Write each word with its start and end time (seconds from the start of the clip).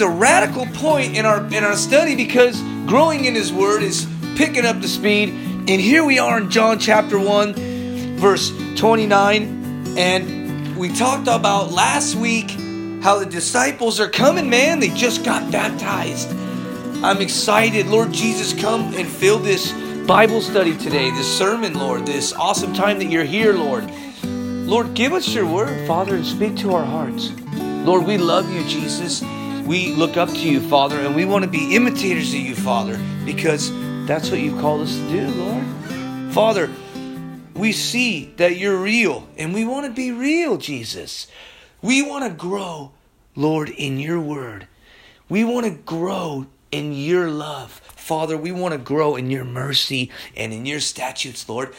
a 0.00 0.08
radical 0.08 0.66
point 0.66 1.16
in 1.16 1.26
our 1.26 1.44
in 1.52 1.64
our 1.64 1.76
study 1.76 2.14
because 2.14 2.60
growing 2.86 3.24
in 3.24 3.34
His 3.34 3.52
Word 3.52 3.82
is 3.82 4.06
picking 4.36 4.64
up 4.64 4.80
the 4.80 4.88
speed. 4.88 5.30
And 5.30 5.80
here 5.80 6.04
we 6.04 6.18
are 6.18 6.38
in 6.38 6.50
John 6.50 6.78
chapter 6.78 7.18
one, 7.18 7.54
verse 8.16 8.52
twenty 8.76 9.06
nine, 9.06 9.84
and 9.96 10.76
we 10.76 10.88
talked 10.92 11.28
about 11.28 11.72
last 11.72 12.14
week 12.14 12.50
how 13.02 13.18
the 13.18 13.26
disciples 13.26 14.00
are 14.00 14.08
coming. 14.08 14.48
Man, 14.48 14.80
they 14.80 14.88
just 14.88 15.24
got 15.24 15.50
baptized. 15.52 16.30
I'm 17.02 17.20
excited, 17.20 17.86
Lord 17.86 18.12
Jesus, 18.12 18.52
come 18.58 18.94
and 18.94 19.08
fill 19.08 19.38
this 19.38 19.72
Bible 20.06 20.40
study 20.40 20.76
today, 20.76 21.10
this 21.10 21.38
sermon, 21.38 21.74
Lord, 21.74 22.06
this 22.06 22.32
awesome 22.32 22.72
time 22.72 22.98
that 22.98 23.06
you're 23.06 23.24
here, 23.24 23.52
Lord. 23.52 23.88
Lord, 24.24 24.94
give 24.94 25.12
us 25.12 25.28
your 25.32 25.46
word, 25.46 25.86
Father, 25.86 26.16
and 26.16 26.26
speak 26.26 26.56
to 26.56 26.74
our 26.74 26.84
hearts. 26.84 27.30
Lord, 27.52 28.04
we 28.04 28.18
love 28.18 28.50
you, 28.50 28.64
Jesus. 28.64 29.22
We 29.68 29.92
look 29.92 30.16
up 30.16 30.30
to 30.30 30.38
you, 30.38 30.62
Father, 30.62 30.98
and 30.98 31.14
we 31.14 31.26
want 31.26 31.44
to 31.44 31.50
be 31.50 31.76
imitators 31.76 32.32
of 32.32 32.40
you, 32.40 32.54
Father, 32.54 32.98
because 33.26 33.70
that's 34.06 34.30
what 34.30 34.40
you've 34.40 34.58
called 34.62 34.80
us 34.80 34.96
to 34.96 35.08
do, 35.10 35.28
Lord. 35.28 36.32
Father, 36.32 36.70
we 37.52 37.72
see 37.72 38.32
that 38.38 38.56
you're 38.56 38.78
real, 38.78 39.28
and 39.36 39.52
we 39.52 39.66
want 39.66 39.84
to 39.84 39.92
be 39.92 40.10
real, 40.10 40.56
Jesus. 40.56 41.26
We 41.82 42.00
want 42.00 42.24
to 42.24 42.30
grow, 42.30 42.92
Lord, 43.36 43.68
in 43.68 43.98
your 43.98 44.18
word. 44.18 44.66
We 45.28 45.44
want 45.44 45.66
to 45.66 45.72
grow 45.72 46.46
in 46.72 46.94
your 46.94 47.28
love. 47.28 47.72
Father, 47.94 48.38
we 48.38 48.52
want 48.52 48.72
to 48.72 48.78
grow 48.78 49.16
in 49.16 49.30
your 49.30 49.44
mercy 49.44 50.10
and 50.34 50.50
in 50.50 50.64
your 50.64 50.80
statutes, 50.80 51.46
Lord. 51.46 51.74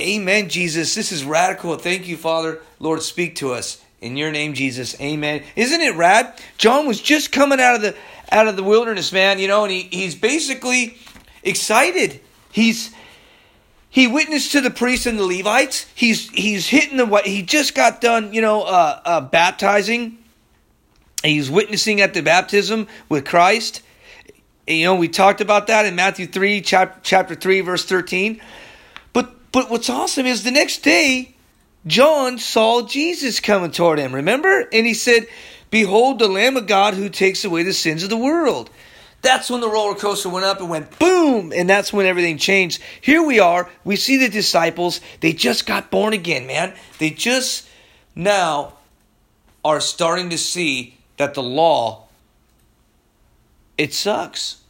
Amen, 0.00 0.48
Jesus. 0.48 0.94
This 0.94 1.10
is 1.10 1.24
radical. 1.24 1.76
Thank 1.78 2.06
you, 2.06 2.16
Father. 2.16 2.60
Lord, 2.78 3.02
speak 3.02 3.34
to 3.36 3.54
us. 3.54 3.82
In 4.02 4.16
your 4.16 4.32
name, 4.32 4.52
Jesus. 4.52 5.00
Amen. 5.00 5.44
Isn't 5.54 5.80
it 5.80 5.94
rad? 5.94 6.34
John 6.58 6.88
was 6.88 7.00
just 7.00 7.30
coming 7.30 7.60
out 7.60 7.76
of 7.76 7.82
the 7.82 7.96
out 8.32 8.48
of 8.48 8.56
the 8.56 8.62
wilderness, 8.64 9.12
man, 9.12 9.38
you 9.38 9.46
know, 9.46 9.62
and 9.62 9.72
he, 9.72 9.82
he's 9.82 10.16
basically 10.16 10.98
excited. 11.44 12.20
He's 12.50 12.92
he 13.88 14.08
witnessed 14.08 14.50
to 14.52 14.60
the 14.60 14.70
priests 14.70 15.06
and 15.06 15.20
the 15.20 15.24
Levites. 15.24 15.86
He's 15.94 16.28
he's 16.30 16.66
hitting 16.66 16.96
the 16.96 17.06
what 17.06 17.26
he 17.26 17.42
just 17.42 17.76
got 17.76 18.00
done, 18.00 18.34
you 18.34 18.40
know, 18.40 18.62
uh, 18.62 19.00
uh, 19.04 19.20
baptizing. 19.20 20.18
He's 21.22 21.48
witnessing 21.48 22.00
at 22.00 22.12
the 22.12 22.22
baptism 22.22 22.88
with 23.08 23.24
Christ. 23.24 23.82
You 24.66 24.84
know, 24.84 24.96
we 24.96 25.06
talked 25.06 25.40
about 25.40 25.68
that 25.68 25.86
in 25.86 25.94
Matthew 25.94 26.26
3, 26.26 26.60
chapter, 26.62 26.98
chapter 27.04 27.34
3, 27.36 27.60
verse 27.60 27.84
13. 27.84 28.40
But 29.12 29.52
but 29.52 29.70
what's 29.70 29.88
awesome 29.88 30.26
is 30.26 30.42
the 30.42 30.50
next 30.50 30.78
day, 30.78 31.31
John 31.86 32.38
saw 32.38 32.82
Jesus 32.82 33.40
coming 33.40 33.70
toward 33.70 33.98
him, 33.98 34.14
remember? 34.14 34.68
And 34.72 34.86
he 34.86 34.94
said, 34.94 35.26
Behold 35.70 36.18
the 36.18 36.28
Lamb 36.28 36.56
of 36.56 36.66
God 36.66 36.94
who 36.94 37.08
takes 37.08 37.44
away 37.44 37.62
the 37.62 37.72
sins 37.72 38.02
of 38.02 38.10
the 38.10 38.16
world. 38.16 38.70
That's 39.22 39.48
when 39.48 39.60
the 39.60 39.68
roller 39.68 39.94
coaster 39.94 40.28
went 40.28 40.44
up 40.44 40.60
and 40.60 40.68
went 40.68 40.98
boom, 40.98 41.52
and 41.52 41.70
that's 41.70 41.92
when 41.92 42.06
everything 42.06 42.38
changed. 42.38 42.82
Here 43.00 43.22
we 43.22 43.38
are. 43.38 43.70
We 43.84 43.96
see 43.96 44.16
the 44.16 44.28
disciples. 44.28 45.00
They 45.20 45.32
just 45.32 45.64
got 45.64 45.90
born 45.90 46.12
again, 46.12 46.46
man. 46.46 46.74
They 46.98 47.10
just 47.10 47.68
now 48.16 48.74
are 49.64 49.80
starting 49.80 50.30
to 50.30 50.38
see 50.38 50.98
that 51.18 51.34
the 51.34 51.42
law 51.42 52.08
it 53.78 53.94
sucks. 53.94 54.62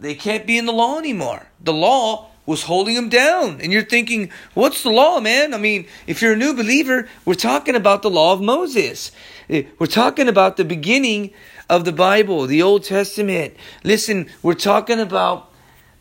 They 0.00 0.14
can't 0.14 0.46
be 0.46 0.58
in 0.58 0.66
the 0.66 0.72
law 0.72 0.98
anymore. 0.98 1.46
The 1.62 1.72
law 1.72 2.30
was 2.46 2.64
holding 2.64 2.94
them 2.94 3.08
down. 3.08 3.60
And 3.60 3.72
you're 3.72 3.84
thinking, 3.84 4.30
what's 4.54 4.82
the 4.82 4.90
law, 4.90 5.20
man? 5.20 5.54
I 5.54 5.58
mean, 5.58 5.86
if 6.06 6.20
you're 6.20 6.34
a 6.34 6.36
new 6.36 6.54
believer, 6.54 7.08
we're 7.24 7.34
talking 7.34 7.74
about 7.74 8.02
the 8.02 8.10
law 8.10 8.32
of 8.32 8.40
Moses. 8.40 9.12
Eh, 9.48 9.64
we're 9.78 9.86
talking 9.86 10.28
about 10.28 10.56
the 10.56 10.64
beginning 10.64 11.32
of 11.68 11.84
the 11.84 11.92
Bible, 11.92 12.46
the 12.46 12.62
Old 12.62 12.84
Testament. 12.84 13.54
Listen, 13.82 14.28
we're 14.42 14.54
talking 14.54 15.00
about 15.00 15.50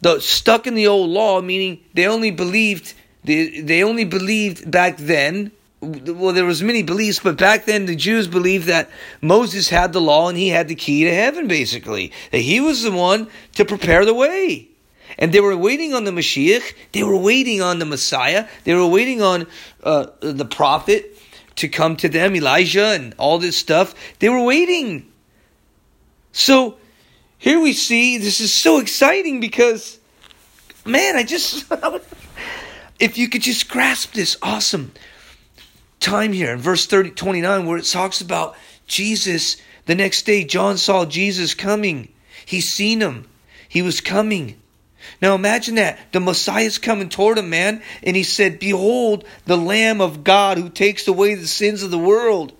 the 0.01 0.19
stuck 0.19 0.67
in 0.67 0.75
the 0.75 0.87
old 0.87 1.09
law, 1.09 1.41
meaning 1.41 1.83
they 1.93 2.07
only 2.07 2.31
believed 2.31 2.93
they, 3.23 3.61
they 3.61 3.83
only 3.83 4.03
believed 4.03 4.69
back 4.69 4.97
then 4.97 5.51
well 5.81 6.33
there 6.33 6.45
was 6.45 6.63
many 6.63 6.81
beliefs 6.81 7.19
but 7.19 7.37
back 7.37 7.65
then 7.65 7.85
the 7.85 7.95
jews 7.95 8.25
believed 8.25 8.67
that 8.67 8.89
moses 9.21 9.67
had 9.67 9.91
the 9.91 9.99
law 9.99 10.29
and 10.29 10.37
he 10.37 10.47
had 10.47 10.69
the 10.69 10.75
key 10.75 11.03
to 11.03 11.13
heaven 11.13 11.45
basically 11.45 12.11
that 12.31 12.39
he 12.39 12.61
was 12.61 12.83
the 12.83 12.91
one 12.91 13.27
to 13.53 13.65
prepare 13.65 14.05
the 14.05 14.13
way 14.13 14.69
and 15.17 15.31
they 15.33 15.39
were 15.39 15.55
waiting 15.55 15.93
on 15.93 16.03
the 16.03 16.11
mashiach 16.11 16.73
they 16.91 17.03
were 17.03 17.17
waiting 17.17 17.61
on 17.61 17.79
the 17.79 17.85
messiah 17.85 18.47
they 18.63 18.73
were 18.73 18.87
waiting 18.87 19.21
on 19.21 19.47
uh, 19.83 20.07
the 20.19 20.45
prophet 20.45 21.17
to 21.55 21.67
come 21.67 21.95
to 21.95 22.09
them 22.09 22.35
elijah 22.35 22.87
and 22.87 23.13
all 23.17 23.39
this 23.39 23.57
stuff 23.57 23.93
they 24.19 24.29
were 24.29 24.43
waiting 24.43 25.11
so 26.31 26.77
here 27.37 27.59
we 27.59 27.73
see 27.73 28.17
this 28.17 28.39
is 28.39 28.53
so 28.53 28.79
exciting 28.79 29.39
because 29.39 29.99
man 30.85 31.15
i 31.15 31.23
just 31.23 31.71
if 32.99 33.17
you 33.17 33.29
could 33.29 33.41
just 33.41 33.69
grasp 33.69 34.13
this 34.13 34.37
awesome 34.41 34.91
time 36.03 36.33
here 36.33 36.53
in 36.53 36.59
verse 36.59 36.85
30, 36.85 37.11
29 37.11 37.65
where 37.65 37.77
it 37.77 37.85
talks 37.85 38.21
about 38.21 38.55
Jesus. 38.85 39.57
The 39.85 39.95
next 39.95 40.25
day, 40.25 40.43
John 40.43 40.77
saw 40.77 41.05
Jesus 41.05 41.53
coming. 41.53 42.13
He 42.45 42.61
seen 42.61 43.01
him. 43.01 43.27
He 43.67 43.81
was 43.81 44.01
coming. 44.01 44.61
Now 45.21 45.35
imagine 45.35 45.75
that. 45.75 45.99
The 46.11 46.19
Messiah's 46.19 46.77
coming 46.77 47.09
toward 47.09 47.37
him, 47.37 47.49
man. 47.49 47.81
And 48.01 48.15
he 48.15 48.23
said, 48.23 48.59
Behold, 48.59 49.25
the 49.45 49.57
Lamb 49.57 50.01
of 50.01 50.23
God 50.23 50.57
who 50.57 50.69
takes 50.69 51.07
away 51.07 51.35
the 51.35 51.47
sins 51.47 51.83
of 51.83 51.91
the 51.91 51.97
world. 51.97 52.53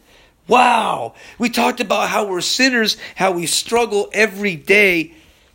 Wow. 0.48 1.16
We 1.38 1.50
talked 1.50 1.80
about 1.80 2.10
how 2.10 2.28
we're 2.28 2.42
sinners, 2.42 2.98
how 3.16 3.32
we 3.32 3.46
struggle 3.46 4.10
every 4.14 4.56
day 4.56 5.14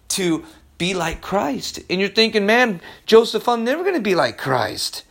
to 0.09 0.45
be 0.79 0.95
like 0.95 1.21
Christ. 1.21 1.81
And 1.91 2.01
you're 2.01 2.09
thinking, 2.09 2.47
man, 2.47 2.81
Joseph, 3.05 3.49
I'm 3.49 3.65
never 3.65 3.83
going 3.83 3.97
to 3.97 4.01
be 4.01 4.15
like 4.15 4.39
Christ. 4.39 5.05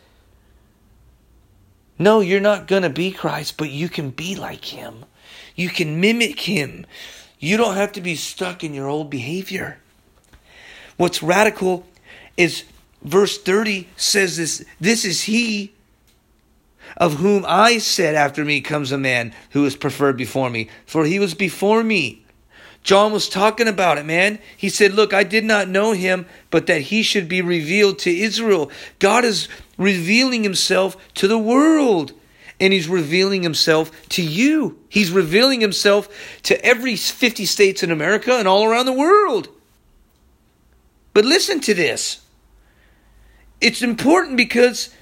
No, 1.99 2.19
you're 2.19 2.39
not 2.39 2.67
going 2.67 2.83
to 2.83 2.89
be 2.89 3.11
Christ, 3.11 3.57
but 3.57 3.69
you 3.69 3.89
can 3.89 4.11
be 4.11 4.35
like 4.35 4.65
him. 4.65 5.05
You 5.55 5.69
can 5.69 5.99
mimic 5.99 6.41
him. 6.41 6.85
You 7.39 7.57
don't 7.57 7.75
have 7.75 7.91
to 7.93 8.01
be 8.01 8.15
stuck 8.15 8.63
in 8.63 8.73
your 8.73 8.87
old 8.87 9.09
behavior. 9.09 9.79
What's 10.97 11.23
radical 11.23 11.85
is 12.35 12.63
verse 13.03 13.37
30 13.37 13.87
says 13.95 14.37
this 14.37 14.65
this 14.79 15.05
is 15.05 15.23
he 15.23 15.73
of 16.97 17.15
whom 17.15 17.45
I 17.47 17.77
said 17.77 18.15
after 18.15 18.43
me 18.43 18.59
comes 18.61 18.91
a 18.91 18.97
man 18.97 19.33
who 19.51 19.65
is 19.65 19.75
preferred 19.75 20.17
before 20.17 20.49
me 20.49 20.69
for 20.85 21.05
he 21.05 21.19
was 21.19 21.33
before 21.33 21.83
me 21.83 22.25
John 22.87 23.11
was 23.11 23.27
talking 23.27 23.67
about 23.67 23.97
it, 23.97 24.05
man. 24.05 24.39
He 24.55 24.69
said, 24.69 24.93
Look, 24.93 25.13
I 25.13 25.25
did 25.25 25.43
not 25.43 25.67
know 25.67 25.91
him, 25.91 26.25
but 26.49 26.67
that 26.67 26.83
he 26.83 27.03
should 27.03 27.27
be 27.27 27.41
revealed 27.41 27.99
to 27.99 28.17
Israel. 28.17 28.71
God 28.99 29.25
is 29.25 29.49
revealing 29.77 30.43
himself 30.43 30.95
to 31.15 31.27
the 31.27 31.37
world. 31.37 32.13
And 32.61 32.71
he's 32.71 32.87
revealing 32.87 33.43
himself 33.43 33.91
to 34.11 34.23
you. 34.23 34.79
He's 34.87 35.11
revealing 35.11 35.59
himself 35.59 36.07
to 36.43 36.63
every 36.65 36.95
50 36.95 37.45
states 37.45 37.83
in 37.83 37.91
America 37.91 38.35
and 38.35 38.47
all 38.47 38.63
around 38.63 38.85
the 38.85 38.93
world. 38.93 39.49
But 41.17 41.25
listen 41.25 41.61
to 41.61 41.73
this. 41.73 42.19
It's 43.59 43.81
important 43.81 44.37
because 44.37 44.93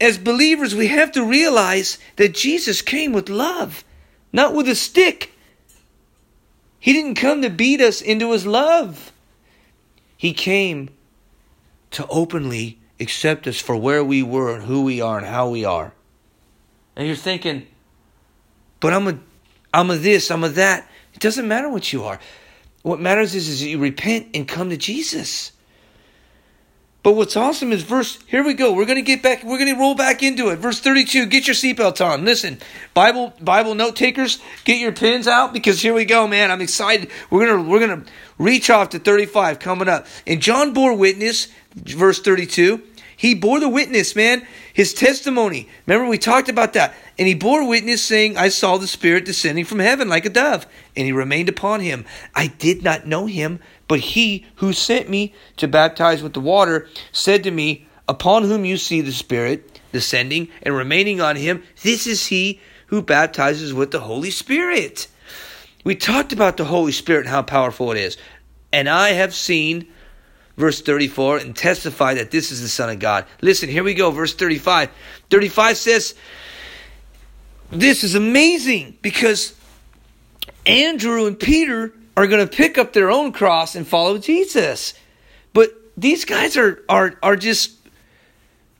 as 0.00 0.16
believers, 0.16 0.74
we 0.74 0.86
have 0.86 1.12
to 1.12 1.22
realize 1.22 1.98
that 2.16 2.32
Jesus 2.32 2.80
came 2.80 3.12
with 3.12 3.28
love, 3.28 3.84
not 4.32 4.54
with 4.54 4.66
a 4.70 4.74
stick. 4.74 5.32
He 6.80 6.94
didn't 6.94 7.16
come 7.16 7.42
to 7.42 7.50
beat 7.50 7.82
us 7.82 8.00
into 8.00 8.32
his 8.32 8.46
love. 8.46 9.12
He 10.16 10.32
came 10.32 10.88
to 11.90 12.06
openly 12.06 12.78
accept 12.98 13.46
us 13.46 13.60
for 13.60 13.76
where 13.76 14.02
we 14.02 14.22
were 14.22 14.54
and 14.54 14.64
who 14.64 14.82
we 14.82 15.02
are 15.02 15.18
and 15.18 15.26
how 15.26 15.50
we 15.50 15.62
are. 15.62 15.92
And 16.96 17.06
you're 17.06 17.16
thinking, 17.16 17.66
but 18.80 18.94
I'm 18.94 19.08
a 19.08 19.18
I'm 19.74 19.90
a 19.90 19.98
this, 19.98 20.30
I'm 20.30 20.42
a 20.42 20.48
that. 20.48 20.88
It 21.12 21.20
doesn't 21.20 21.46
matter 21.46 21.68
what 21.68 21.92
you 21.92 22.02
are. 22.04 22.18
What 22.84 23.00
matters 23.00 23.34
is, 23.34 23.48
is 23.48 23.62
you 23.62 23.78
repent 23.78 24.28
and 24.34 24.46
come 24.46 24.68
to 24.68 24.76
Jesus. 24.76 25.52
But 27.02 27.16
what's 27.16 27.34
awesome 27.34 27.72
is 27.72 27.82
verse, 27.82 28.18
here 28.26 28.44
we 28.44 28.52
go. 28.52 28.74
We're 28.74 28.84
going 28.84 28.96
to 28.96 29.02
get 29.02 29.22
back, 29.22 29.42
we're 29.42 29.56
going 29.56 29.72
to 29.72 29.80
roll 29.80 29.94
back 29.94 30.22
into 30.22 30.50
it. 30.50 30.56
Verse 30.56 30.80
32, 30.80 31.24
get 31.26 31.46
your 31.46 31.54
seatbelts 31.54 32.04
on. 32.04 32.26
Listen, 32.26 32.58
Bible, 32.92 33.32
Bible 33.40 33.74
note 33.74 33.96
takers, 33.96 34.38
get 34.64 34.80
your 34.80 34.92
pens 34.92 35.26
out 35.26 35.54
because 35.54 35.80
here 35.80 35.94
we 35.94 36.04
go, 36.04 36.26
man. 36.26 36.50
I'm 36.50 36.60
excited. 36.60 37.10
We're 37.30 37.46
going 37.46 37.64
to, 37.64 37.70
we're 37.70 37.86
going 37.86 38.04
to 38.04 38.10
reach 38.36 38.68
off 38.68 38.90
to 38.90 38.98
35 38.98 39.60
coming 39.60 39.88
up. 39.88 40.06
And 40.26 40.42
John 40.42 40.74
bore 40.74 40.94
witness, 40.94 41.48
verse 41.74 42.20
32. 42.20 42.82
He 43.16 43.34
bore 43.34 43.60
the 43.60 43.68
witness, 43.68 44.16
man, 44.16 44.46
his 44.72 44.94
testimony. 44.94 45.68
Remember, 45.86 46.08
we 46.08 46.18
talked 46.18 46.48
about 46.48 46.72
that. 46.72 46.94
And 47.18 47.28
he 47.28 47.34
bore 47.34 47.66
witness, 47.66 48.02
saying, 48.02 48.36
I 48.36 48.48
saw 48.48 48.76
the 48.76 48.86
Spirit 48.86 49.24
descending 49.24 49.64
from 49.64 49.78
heaven 49.78 50.08
like 50.08 50.24
a 50.24 50.30
dove, 50.30 50.66
and 50.96 51.06
he 51.06 51.12
remained 51.12 51.48
upon 51.48 51.80
him. 51.80 52.04
I 52.34 52.48
did 52.48 52.82
not 52.82 53.06
know 53.06 53.26
him, 53.26 53.60
but 53.86 54.00
he 54.00 54.46
who 54.56 54.72
sent 54.72 55.08
me 55.08 55.34
to 55.58 55.68
baptize 55.68 56.22
with 56.22 56.34
the 56.34 56.40
water 56.40 56.88
said 57.12 57.44
to 57.44 57.50
me, 57.50 57.86
Upon 58.06 58.42
whom 58.42 58.64
you 58.64 58.76
see 58.76 59.00
the 59.00 59.12
Spirit 59.12 59.80
descending 59.92 60.48
and 60.62 60.76
remaining 60.76 61.20
on 61.20 61.36
him, 61.36 61.62
this 61.82 62.06
is 62.06 62.26
he 62.26 62.60
who 62.86 63.00
baptizes 63.00 63.72
with 63.72 63.92
the 63.92 64.00
Holy 64.00 64.30
Spirit. 64.30 65.08
We 65.84 65.94
talked 65.94 66.32
about 66.32 66.56
the 66.56 66.66
Holy 66.66 66.92
Spirit 66.92 67.20
and 67.20 67.28
how 67.28 67.42
powerful 67.42 67.92
it 67.92 67.98
is. 67.98 68.16
And 68.72 68.88
I 68.88 69.10
have 69.10 69.34
seen, 69.34 69.86
verse 70.56 70.80
34, 70.80 71.38
and 71.38 71.56
testify 71.56 72.14
that 72.14 72.30
this 72.30 72.52
is 72.52 72.62
the 72.62 72.68
Son 72.68 72.90
of 72.90 72.98
God. 72.98 73.26
Listen, 73.40 73.68
here 73.68 73.84
we 73.84 73.94
go, 73.94 74.10
verse 74.10 74.34
35. 74.34 74.90
35 75.30 75.76
says, 75.76 76.14
This 77.70 78.04
is 78.04 78.14
amazing 78.14 78.98
because 79.02 79.54
Andrew 80.66 81.26
and 81.26 81.38
Peter 81.38 81.92
are 82.16 82.26
going 82.26 82.46
to 82.46 82.56
pick 82.56 82.78
up 82.78 82.92
their 82.92 83.10
own 83.10 83.32
cross 83.32 83.74
and 83.74 83.86
follow 83.86 84.18
Jesus. 84.18 84.94
But 85.52 85.72
these 85.96 86.24
guys 86.24 86.56
are 86.56 86.82
are 86.88 87.18
are 87.22 87.36
just 87.36 87.76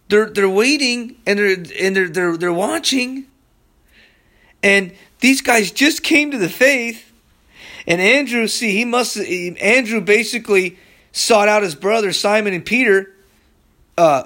they're 0.08 0.30
they're 0.30 0.48
waiting 0.48 1.16
and 1.26 1.38
they're 1.38 1.54
and 1.54 1.96
they're 1.96 2.08
they're 2.08 2.36
they're 2.36 2.52
watching. 2.52 3.26
And 4.62 4.94
these 5.20 5.40
guys 5.40 5.70
just 5.70 6.02
came 6.02 6.30
to 6.30 6.38
the 6.38 6.48
faith. 6.48 7.12
And 7.86 8.00
Andrew, 8.00 8.46
see, 8.46 8.72
he 8.72 8.84
must 8.84 9.16
Andrew 9.18 10.00
basically 10.00 10.78
sought 11.14 11.48
out 11.48 11.62
his 11.62 11.74
brother 11.74 12.12
Simon 12.12 12.52
and 12.52 12.66
Peter 12.66 13.10
uh 13.96 14.24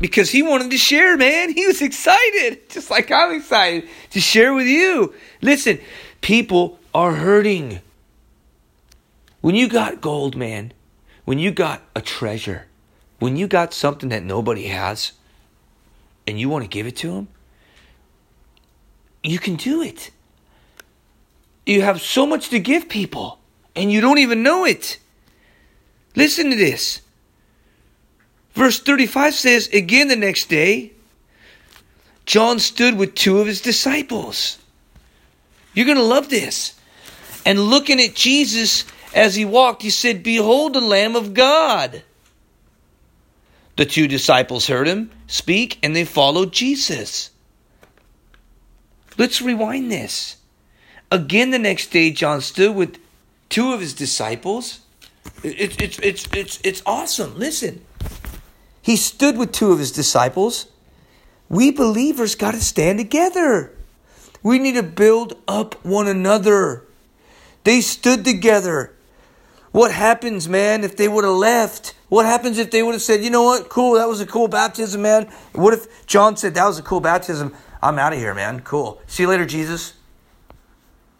because 0.00 0.30
he 0.30 0.42
wanted 0.42 0.70
to 0.70 0.78
share, 0.78 1.16
man. 1.16 1.52
He 1.52 1.66
was 1.66 1.82
excited, 1.82 2.68
just 2.70 2.90
like 2.90 3.10
I'm 3.10 3.36
excited 3.36 3.88
to 4.10 4.20
share 4.20 4.54
with 4.54 4.66
you. 4.66 5.14
Listen, 5.42 5.78
people 6.20 6.78
are 6.94 7.14
hurting. 7.14 7.80
When 9.40 9.54
you 9.54 9.68
got 9.68 10.00
gold, 10.00 10.36
man, 10.36 10.72
when 11.24 11.38
you 11.38 11.50
got 11.50 11.82
a 11.94 12.00
treasure, 12.00 12.66
when 13.18 13.36
you 13.36 13.46
got 13.46 13.74
something 13.74 14.08
that 14.08 14.22
nobody 14.22 14.64
has, 14.66 15.12
and 16.26 16.38
you 16.38 16.48
want 16.48 16.64
to 16.64 16.68
give 16.68 16.86
it 16.86 16.96
to 16.96 17.12
them, 17.14 17.28
you 19.22 19.38
can 19.38 19.56
do 19.56 19.82
it. 19.82 20.10
You 21.66 21.82
have 21.82 22.00
so 22.00 22.26
much 22.26 22.50
to 22.50 22.58
give 22.58 22.88
people, 22.88 23.38
and 23.74 23.90
you 23.90 24.00
don't 24.00 24.18
even 24.18 24.42
know 24.42 24.64
it. 24.64 24.98
Listen 26.18 26.50
to 26.50 26.56
this. 26.56 27.00
Verse 28.52 28.80
35 28.80 29.34
says, 29.34 29.68
Again 29.68 30.08
the 30.08 30.16
next 30.16 30.48
day, 30.48 30.90
John 32.26 32.58
stood 32.58 32.98
with 32.98 33.14
two 33.14 33.38
of 33.38 33.46
his 33.46 33.60
disciples. 33.60 34.58
You're 35.74 35.86
going 35.86 35.96
to 35.96 36.02
love 36.02 36.28
this. 36.28 36.74
And 37.46 37.60
looking 37.60 38.00
at 38.00 38.16
Jesus 38.16 38.84
as 39.14 39.36
he 39.36 39.44
walked, 39.44 39.82
he 39.82 39.90
said, 39.90 40.24
Behold 40.24 40.72
the 40.72 40.80
Lamb 40.80 41.14
of 41.14 41.34
God. 41.34 42.02
The 43.76 43.86
two 43.86 44.08
disciples 44.08 44.66
heard 44.66 44.88
him 44.88 45.12
speak 45.28 45.78
and 45.84 45.94
they 45.94 46.04
followed 46.04 46.52
Jesus. 46.52 47.30
Let's 49.16 49.40
rewind 49.40 49.92
this. 49.92 50.38
Again, 51.12 51.52
the 51.52 51.60
next 51.60 51.92
day, 51.92 52.10
John 52.10 52.40
stood 52.40 52.74
with 52.74 52.98
two 53.48 53.72
of 53.72 53.78
his 53.78 53.94
disciples. 53.94 54.80
It's, 55.42 55.76
it's, 55.76 55.98
it's, 56.00 56.28
it's, 56.32 56.60
it's 56.64 56.82
awesome. 56.84 57.38
Listen. 57.38 57.84
He 58.82 58.96
stood 58.96 59.36
with 59.36 59.52
two 59.52 59.72
of 59.72 59.78
his 59.78 59.92
disciples. 59.92 60.66
We 61.48 61.70
believers 61.70 62.34
got 62.34 62.52
to 62.52 62.60
stand 62.60 62.98
together. 62.98 63.72
We 64.42 64.58
need 64.58 64.74
to 64.74 64.82
build 64.82 65.34
up 65.46 65.74
one 65.84 66.08
another. 66.08 66.84
They 67.64 67.80
stood 67.80 68.24
together. 68.24 68.94
What 69.72 69.92
happens, 69.92 70.48
man, 70.48 70.84
if 70.84 70.96
they 70.96 71.08
would 71.08 71.24
have 71.24 71.34
left? 71.34 71.94
What 72.08 72.24
happens 72.24 72.58
if 72.58 72.70
they 72.70 72.82
would 72.82 72.92
have 72.92 73.02
said, 73.02 73.22
you 73.22 73.30
know 73.30 73.42
what, 73.42 73.68
cool, 73.68 73.94
that 73.94 74.08
was 74.08 74.20
a 74.20 74.26
cool 74.26 74.48
baptism, 74.48 75.02
man? 75.02 75.30
What 75.52 75.74
if 75.74 76.06
John 76.06 76.36
said, 76.36 76.54
that 76.54 76.66
was 76.66 76.78
a 76.78 76.82
cool 76.82 77.00
baptism? 77.00 77.54
I'm 77.82 77.98
out 77.98 78.12
of 78.12 78.18
here, 78.18 78.34
man. 78.34 78.60
Cool. 78.60 79.00
See 79.06 79.24
you 79.24 79.28
later, 79.28 79.44
Jesus. 79.44 79.92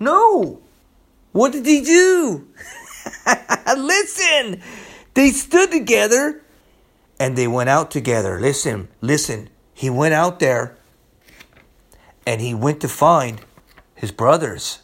No. 0.00 0.60
What 1.32 1.52
did 1.52 1.66
he 1.66 1.82
do? 1.82 2.48
listen. 3.76 4.62
They 5.14 5.30
stood 5.30 5.70
together 5.70 6.42
and 7.18 7.36
they 7.36 7.48
went 7.48 7.68
out 7.68 7.90
together. 7.90 8.40
Listen, 8.40 8.88
listen. 9.00 9.50
He 9.74 9.90
went 9.90 10.14
out 10.14 10.38
there 10.38 10.76
and 12.26 12.40
he 12.40 12.54
went 12.54 12.80
to 12.80 12.88
find 12.88 13.40
his 13.94 14.12
brothers. 14.12 14.80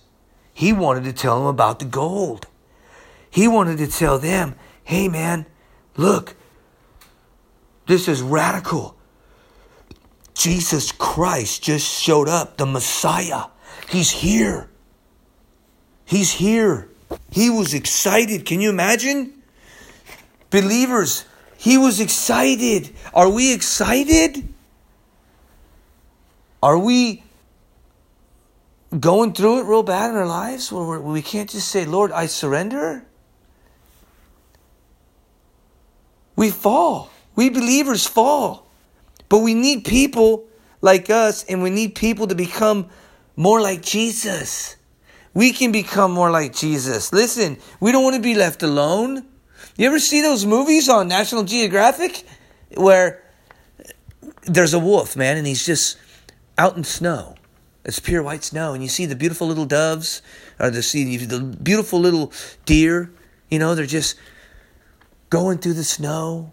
He 0.53 0.73
wanted 0.73 1.05
to 1.05 1.13
tell 1.13 1.39
them 1.39 1.47
about 1.47 1.79
the 1.79 1.85
gold. 1.85 2.47
He 3.29 3.49
wanted 3.49 3.79
to 3.79 3.87
tell 3.87 4.19
them, 4.19 4.55
hey 4.85 5.09
man, 5.09 5.47
look, 5.97 6.37
this 7.87 8.09
is 8.09 8.23
radical. 8.23 8.97
Jesus 10.35 10.93
Christ 10.93 11.63
just 11.63 11.87
showed 11.87 12.29
up, 12.29 12.57
the 12.57 12.67
Messiah. 12.67 13.47
He's 13.89 14.11
here. 14.11 14.69
He's 16.05 16.33
here. 16.33 16.89
He 17.31 17.51
was 17.51 17.75
excited. 17.75 18.47
Can 18.47 18.61
you 18.61 18.71
imagine? 18.71 19.43
Believers, 20.51 21.25
he 21.57 21.79
was 21.79 22.01
excited. 22.01 22.95
Are 23.13 23.29
we 23.29 23.53
excited? 23.53 24.49
Are 26.63 26.79
we 26.79 27.23
going 28.99 29.33
through 29.33 29.61
it 29.61 29.65
real 29.65 29.83
bad 29.83 30.11
in 30.11 30.17
our 30.17 30.27
lives 30.27 30.71
where 30.71 31.01
we 31.01 31.23
can't 31.23 31.51
just 31.51 31.69
say, 31.69 31.85
Lord, 31.85 32.13
I 32.13 32.27
surrender? 32.27 33.05
We 36.37 36.51
fall. 36.51 37.11
We 37.37 37.51
believers 37.51 38.07
fall. 38.07 38.67
But 39.29 39.39
we 39.39 39.55
need 39.55 39.85
people 39.85 40.47
like 40.81 41.11
us, 41.11 41.45
and 41.45 41.63
we 41.63 41.71
need 41.71 41.95
people 41.95 42.27
to 42.29 42.35
become 42.35 42.89
more 43.37 43.61
like 43.61 43.83
Jesus. 43.83 44.77
We 45.35 45.53
can 45.53 45.73
become 45.73 46.13
more 46.13 46.31
like 46.31 46.55
Jesus. 46.55 47.13
Listen, 47.13 47.59
we 47.81 47.93
don't 47.93 48.05
want 48.05 48.17
to 48.17 48.23
be 48.23 48.35
left 48.35 48.63
alone. 48.63 49.27
You 49.77 49.87
ever 49.87 49.99
see 49.99 50.23
those 50.23 50.47
movies 50.47 50.89
on 50.89 51.09
National 51.09 51.43
Geographic 51.43 52.25
where 52.77 53.23
there's 54.43 54.75
a 54.75 54.79
wolf, 54.79 55.17
man, 55.17 55.37
and 55.37 55.47
he's 55.47 55.67
just 55.67 55.99
out 56.57 56.77
in 56.77 56.85
snow. 56.85 57.35
It's 57.85 57.99
pure 57.99 58.23
white 58.23 58.45
snow, 58.45 58.73
and 58.73 58.83
you 58.83 58.89
see 58.89 59.05
the 59.07 59.17
beautiful 59.17 59.47
little 59.47 59.67
doves, 59.67 60.23
or 60.59 60.71
the 60.71 60.83
see 60.83 61.17
the 61.17 61.41
beautiful 61.41 62.01
little 62.01 62.33
deer. 62.65 63.11
You 63.51 63.59
know, 63.59 63.75
they're 63.75 63.87
just 63.87 64.17
going 65.29 65.59
through 65.59 65.75
the 65.75 65.85
snow. 65.85 66.53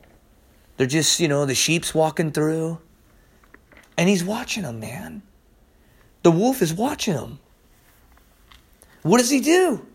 They're 0.78 0.88
just, 0.88 1.20
you 1.20 1.28
know, 1.28 1.46
the 1.46 1.56
sheep's 1.56 1.94
walking 1.94 2.32
through. 2.32 2.80
And 3.98 4.10
he's 4.10 4.24
watching 4.24 4.64
them, 4.64 4.80
man. 4.80 5.22
The 6.24 6.32
wolf 6.32 6.62
is 6.62 6.74
watching 6.74 7.14
them. 7.14 7.40
What 9.02 9.18
does 9.18 9.30
he 9.30 9.40
do? 9.40 9.86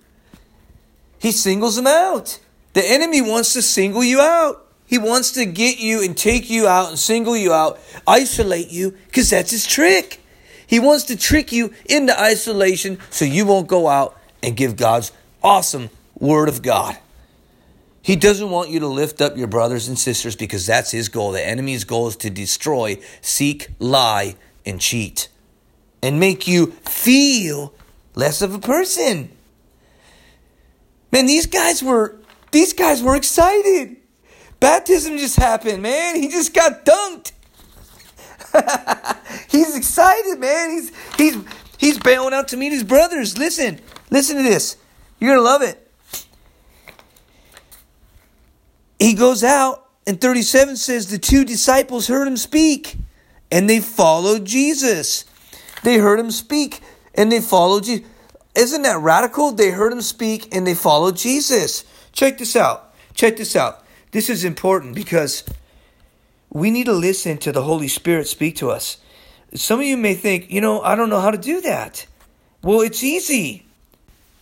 He 1.19 1.33
singles 1.33 1.77
them 1.77 1.87
out. 1.87 2.39
The 2.73 2.85
enemy 2.85 3.23
wants 3.23 3.55
to 3.55 3.63
single 3.63 4.05
you 4.05 4.21
out. 4.21 4.67
He 4.87 4.99
wants 4.99 5.33
to 5.33 5.45
get 5.45 5.79
you 5.79 6.05
and 6.05 6.17
take 6.17 6.49
you 6.49 6.69
out 6.69 6.91
and 6.91 6.99
single 6.99 7.37
you 7.37 7.53
out, 7.53 7.81
isolate 8.07 8.71
you, 8.71 8.93
because 9.07 9.31
that's 9.31 9.51
his 9.51 9.67
trick. 9.67 10.21
He 10.67 10.79
wants 10.79 11.05
to 11.05 11.17
trick 11.17 11.53
you 11.53 11.73
into 11.87 12.19
isolation 12.19 12.99
so 13.11 13.25
you 13.25 13.47
won't 13.47 13.67
go 13.67 13.89
out 13.89 14.17
and 14.43 14.57
give 14.57 14.77
God's 14.77 15.13
awesome 15.43 15.91
word 16.19 16.49
of 16.49 16.63
God. 16.63 16.97
He 18.03 18.15
doesn't 18.15 18.51
want 18.51 18.71
you 18.71 18.79
to 18.81 18.87
lift 18.87 19.21
up 19.21 19.37
your 19.37 19.49
brothers 19.49 19.89
and 19.89 19.99
sisters 19.99 20.37
because 20.37 20.67
that's 20.67 20.93
his 20.93 21.09
goal. 21.09 21.33
The 21.33 21.45
enemy's 21.45 21.83
goal 21.83 22.07
is 22.07 22.17
to 22.17 22.31
destroy, 22.31 22.99
seek, 23.21 23.69
lie, 23.81 24.37
and 24.65 24.81
cheat, 24.81 25.29
and 26.03 26.21
make 26.21 26.47
you 26.47 26.67
feel 26.85 27.75
less 28.17 28.43
of 28.43 28.53
a 28.53 28.59
person. 28.59 29.31
Man, 31.13 31.27
these 31.27 31.47
guys 31.47 31.85
were 31.85 32.17
these 32.51 32.73
guys 32.73 33.01
were 33.01 33.15
excited. 33.15 33.97
Baptism 34.59 35.19
just 35.19 35.37
happened, 35.37 35.83
man. 35.83 36.17
He 36.17 36.29
just 36.29 36.53
got 36.53 36.85
dunked. 36.85 37.33
he's 39.51 39.77
excited, 39.77 40.41
man. 40.41 40.71
He's 40.71 40.93
he's 41.17 41.37
he's 41.79 41.99
bailing 41.99 42.35
out 42.35 42.49
to 42.49 42.57
meet 42.57 42.73
his 42.73 42.83
brothers. 42.83 43.39
Listen, 43.39 43.79
listen 44.11 44.37
to 44.37 44.43
this. 44.43 44.77
You're 45.21 45.37
gonna 45.37 45.43
love 45.43 45.63
it. 45.63 45.87
he 48.99 49.15
goes 49.15 49.45
out, 49.45 49.89
and 50.07 50.21
37 50.21 50.77
says 50.77 51.11
the 51.11 51.19
two 51.19 51.45
disciples 51.45 52.09
heard 52.09 52.27
him 52.27 52.37
speak, 52.37 52.97
and 53.51 53.69
they 53.69 53.81
followed 53.81 54.45
Jesus. 54.45 55.25
They 55.83 55.99
heard 55.99 56.19
him 56.19 56.31
speak, 56.31 56.81
and 57.17 57.31
they 57.31 57.41
followed 57.41 57.85
Jesus. 57.85 58.07
Isn't 58.55 58.83
that 58.83 58.99
radical? 59.01 59.53
They 59.53 59.71
heard 59.71 59.93
him 59.93 60.01
speak, 60.01 60.55
and 60.55 60.67
they 60.67 60.75
followed 60.75 61.17
Jesus. 61.17 61.85
Check 62.13 62.39
this 62.39 62.57
out. 62.57 62.95
Check 63.15 63.37
this 63.37 63.55
out. 63.55 63.85
This 64.13 64.31
is 64.31 64.45
important 64.45 64.95
because 64.95 65.45
we 66.51 66.71
need 66.71 66.87
to 66.87 66.93
listen 66.93 67.37
to 67.39 67.53
the 67.53 67.63
Holy 67.63 67.89
Spirit 67.89 68.29
speak 68.29 68.57
to 68.57 68.71
us. 68.71 68.97
Some 69.55 69.81
of 69.81 69.87
you 69.87 69.97
may 69.97 70.15
think, 70.15 70.51
you 70.51 70.61
know, 70.61 70.81
I 70.81 70.95
don't 70.95 71.11
know 71.11 71.21
how 71.21 71.31
to 71.31 71.39
do 71.39 71.61
that. 71.61 72.07
Well, 72.63 72.81
it's 72.81 73.05
easy. 73.05 73.67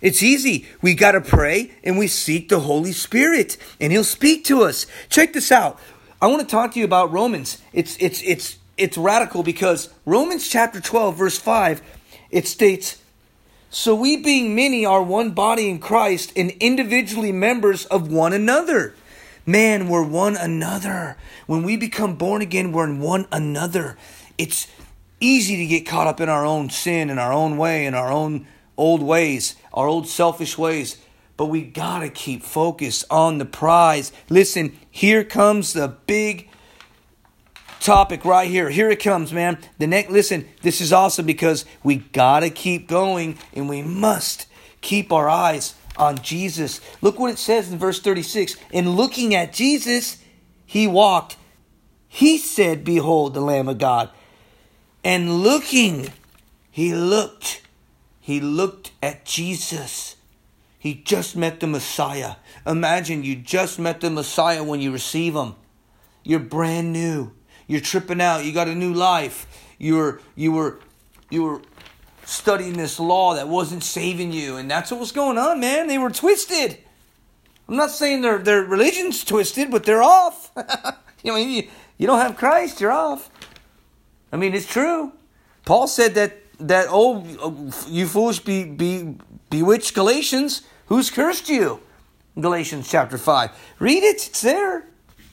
It's 0.01 0.23
easy. 0.23 0.67
We 0.83 0.95
got 0.95 1.13
to 1.13 1.21
pray 1.21 1.73
and 1.83 1.99
we 1.99 2.09
seek 2.09 2.49
the 2.49 2.61
Holy 2.61 2.93
Spirit 2.93 3.57
and 3.81 3.93
he'll 3.93 4.05
speak 4.05 4.45
to 4.45 4.63
us. 4.63 4.87
Check 5.09 5.33
this 5.33 5.51
out. 5.51 5.79
I 6.21 6.27
want 6.27 6.41
to 6.41 6.47
talk 6.47 6.73
to 6.73 6.79
you 6.79 6.85
about 6.85 7.13
Romans. 7.13 7.61
It's 7.73 7.97
it's 7.99 8.23
it's 8.23 8.59
it's 8.77 8.97
radical 8.97 9.43
because 9.43 9.89
Romans 10.05 10.49
chapter 10.49 10.81
12 10.81 11.17
verse 11.17 11.39
5 11.39 11.83
it 12.35 12.49
states 12.49 12.99
So 13.71 13.95
we, 13.95 14.17
being 14.17 14.55
many, 14.55 14.85
are 14.85 15.03
one 15.03 15.31
body 15.31 15.71
in 15.71 15.79
Christ 15.79 16.33
and 16.37 16.51
individually 16.61 17.33
members 17.33 17.87
of 17.87 18.11
one 18.11 18.33
another. 18.33 18.95
Man, 19.47 19.89
we're 19.89 20.05
one 20.05 20.37
another. 20.37 21.17
When 21.47 21.63
we 21.63 21.77
become 21.77 22.17
born 22.17 22.43
again, 22.43 22.73
we're 22.73 22.85
in 22.85 23.01
one 23.01 23.27
another. 23.31 23.97
It's 24.37 24.67
easy 25.21 25.57
to 25.57 25.67
get 25.67 25.87
caught 25.87 26.07
up 26.09 26.21
in 26.21 26.29
our 26.29 26.45
own 26.45 26.71
sin, 26.71 27.09
in 27.09 27.19
our 27.19 27.33
own 27.33 27.57
way, 27.57 27.87
in 27.87 27.95
our 27.95 28.11
own 28.11 28.47
old 28.77 29.03
ways, 29.03 29.55
our 29.73 29.87
old 29.87 30.09
selfish 30.09 30.59
ways. 30.59 30.99
But 31.37 31.47
we 31.47 31.63
gotta 31.63 32.09
keep 32.09 32.43
focused 32.43 33.05
on 33.11 33.39
the 33.39 33.45
prize. 33.45 34.13
Listen, 34.29 34.77
here 34.91 35.25
comes 35.25 35.73
the 35.73 35.89
big 35.89 36.49
topic 37.85 38.25
right 38.25 38.51
here. 38.51 38.71
Here 38.71 38.91
it 38.91 39.03
comes, 39.03 39.33
man. 39.33 39.59
The 39.79 39.87
next 39.87 40.11
listen, 40.11 40.49
this 40.63 40.81
is 40.81 40.93
awesome 40.93 41.27
because 41.27 41.65
we 41.83 41.97
got 41.97 42.41
to 42.41 42.51
keep 42.51 42.89
going 42.89 43.39
and 43.53 43.69
we 43.69 43.83
must 43.83 44.47
keep 44.81 45.13
our 45.13 45.29
eyes 45.29 45.75
on 45.97 46.19
Jesus. 46.19 46.81
Look 47.03 47.19
what 47.19 47.31
it 47.31 47.39
says 47.39 47.71
in 47.71 47.79
verse 47.79 48.01
36. 48.01 48.57
In 48.73 48.91
looking 48.91 49.35
at 49.35 49.53
Jesus, 49.53 50.17
he 50.65 50.87
walked. 50.87 51.37
He 52.09 52.39
said, 52.39 52.85
"Behold 52.85 53.35
the 53.35 53.41
Lamb 53.41 53.69
of 53.69 53.79
God." 53.79 54.11
And 55.05 55.43
looking, 55.43 56.11
he 56.71 56.95
looked. 56.95 57.61
He 58.19 58.41
looked 58.41 58.93
at 59.03 59.27
Jesus. 59.27 60.17
He 60.79 60.95
just 60.95 61.37
met 61.37 61.61
the 61.61 61.67
Messiah. 61.67 62.37
Imagine 62.67 63.25
you 63.25 63.37
just 63.37 63.79
met 63.79 64.01
the 64.01 64.11
Messiah 64.11 64.65
when 64.65 64.81
you 64.81 64.91
receive 64.91 65.35
him. 65.35 65.55
You're 66.23 66.41
brand 66.41 66.93
new. 66.93 67.33
You're 67.67 67.81
tripping 67.81 68.21
out. 68.21 68.45
You 68.45 68.53
got 68.53 68.69
a 68.69 68.75
new 68.75 68.93
life. 68.93 69.47
You 69.79 69.97
were 69.97 70.21
you 70.35 70.53
were 70.53 70.81
you 71.31 71.43
were 71.43 71.63
studying 72.25 72.75
this 72.75 72.99
law 72.99 73.35
that 73.35 73.49
wasn't 73.49 73.83
saving 73.83 74.33
you, 74.33 74.57
and 74.57 74.71
that's 74.71 74.91
what 74.91 75.01
was 75.01 75.13
going 75.13 75.39
on, 75.39 75.61
man. 75.61 75.89
They 75.89 75.99
were 75.99 76.11
twisted. 76.11 76.79
I'm 77.69 77.77
not 77.77 77.91
saying 77.91 78.23
their 78.23 78.39
their 78.39 78.63
religion's 78.63 79.25
twisted, 79.25 79.71
but 79.71 79.85
they're 79.85 80.03
off. 80.03 80.51
you 81.23 81.33
know, 81.33 81.37
you, 81.37 81.69
you 81.97 82.07
don't 82.07 82.19
have 82.19 82.37
Christ, 82.37 82.81
you're 82.81 82.93
off. 82.93 83.31
I 84.33 84.37
mean, 84.37 84.55
it's 84.55 84.67
true. 84.67 85.13
Paul 85.65 85.87
said 85.87 86.15
that 86.15 86.39
that 86.61 86.87
oh, 86.91 87.25
you 87.89 88.07
foolish 88.07 88.41
be 88.41 88.65
be 88.65 89.17
bewitched 89.51 89.95
Galatians, 89.95 90.63
who's 90.87 91.11
cursed 91.11 91.49
you? 91.49 91.81
Galatians 92.39 92.89
chapter 92.91 93.17
five. 93.17 93.51
Read 93.79 94.03
it. 94.03 94.27
It's 94.27 94.41
there. 94.43 94.87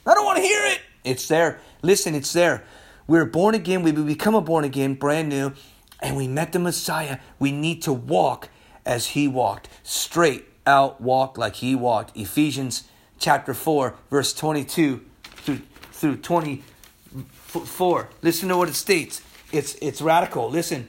I 0.05 0.13
don't 0.13 0.25
want 0.25 0.37
to 0.37 0.43
hear 0.43 0.65
it. 0.65 0.79
It's 1.03 1.27
there. 1.27 1.59
Listen, 1.81 2.15
it's 2.15 2.33
there. 2.33 2.63
We're 3.07 3.25
born 3.25 3.55
again. 3.55 3.83
We 3.83 3.91
become 3.91 4.35
a 4.35 4.41
born 4.41 4.63
again, 4.63 4.93
brand 4.93 5.29
new, 5.29 5.53
and 5.99 6.15
we 6.15 6.27
met 6.27 6.51
the 6.51 6.59
Messiah. 6.59 7.19
We 7.39 7.51
need 7.51 7.81
to 7.83 7.93
walk 7.93 8.49
as 8.85 9.07
he 9.07 9.27
walked, 9.27 9.69
straight 9.83 10.45
out 10.65 11.01
walk 11.01 11.37
like 11.37 11.55
he 11.55 11.75
walked. 11.75 12.15
Ephesians 12.15 12.85
chapter 13.19 13.53
4, 13.53 13.95
verse 14.09 14.33
22 14.33 15.03
through, 15.23 15.61
through 15.91 16.17
24. 16.17 18.09
Listen 18.21 18.49
to 18.49 18.57
what 18.57 18.69
it 18.69 18.75
states. 18.75 19.21
It's, 19.51 19.75
it's 19.75 20.01
radical. 20.01 20.49
Listen. 20.49 20.87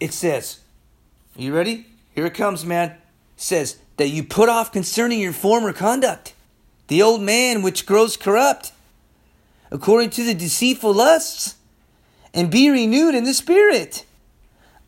It 0.00 0.12
says, 0.12 0.60
You 1.36 1.54
ready? 1.54 1.86
Here 2.14 2.26
it 2.26 2.34
comes, 2.34 2.64
man. 2.64 2.90
It 2.90 2.98
says, 3.36 3.78
That 3.96 4.08
you 4.08 4.22
put 4.22 4.48
off 4.48 4.70
concerning 4.70 5.20
your 5.20 5.32
former 5.32 5.72
conduct 5.72 6.34
the 6.88 7.02
old 7.02 7.20
man 7.20 7.62
which 7.62 7.86
grows 7.86 8.16
corrupt, 8.16 8.72
according 9.70 10.10
to 10.10 10.24
the 10.24 10.34
deceitful 10.34 10.92
lusts, 10.92 11.54
and 12.34 12.50
be 12.50 12.68
renewed 12.70 13.14
in 13.14 13.24
the 13.24 13.34
spirit 13.34 14.04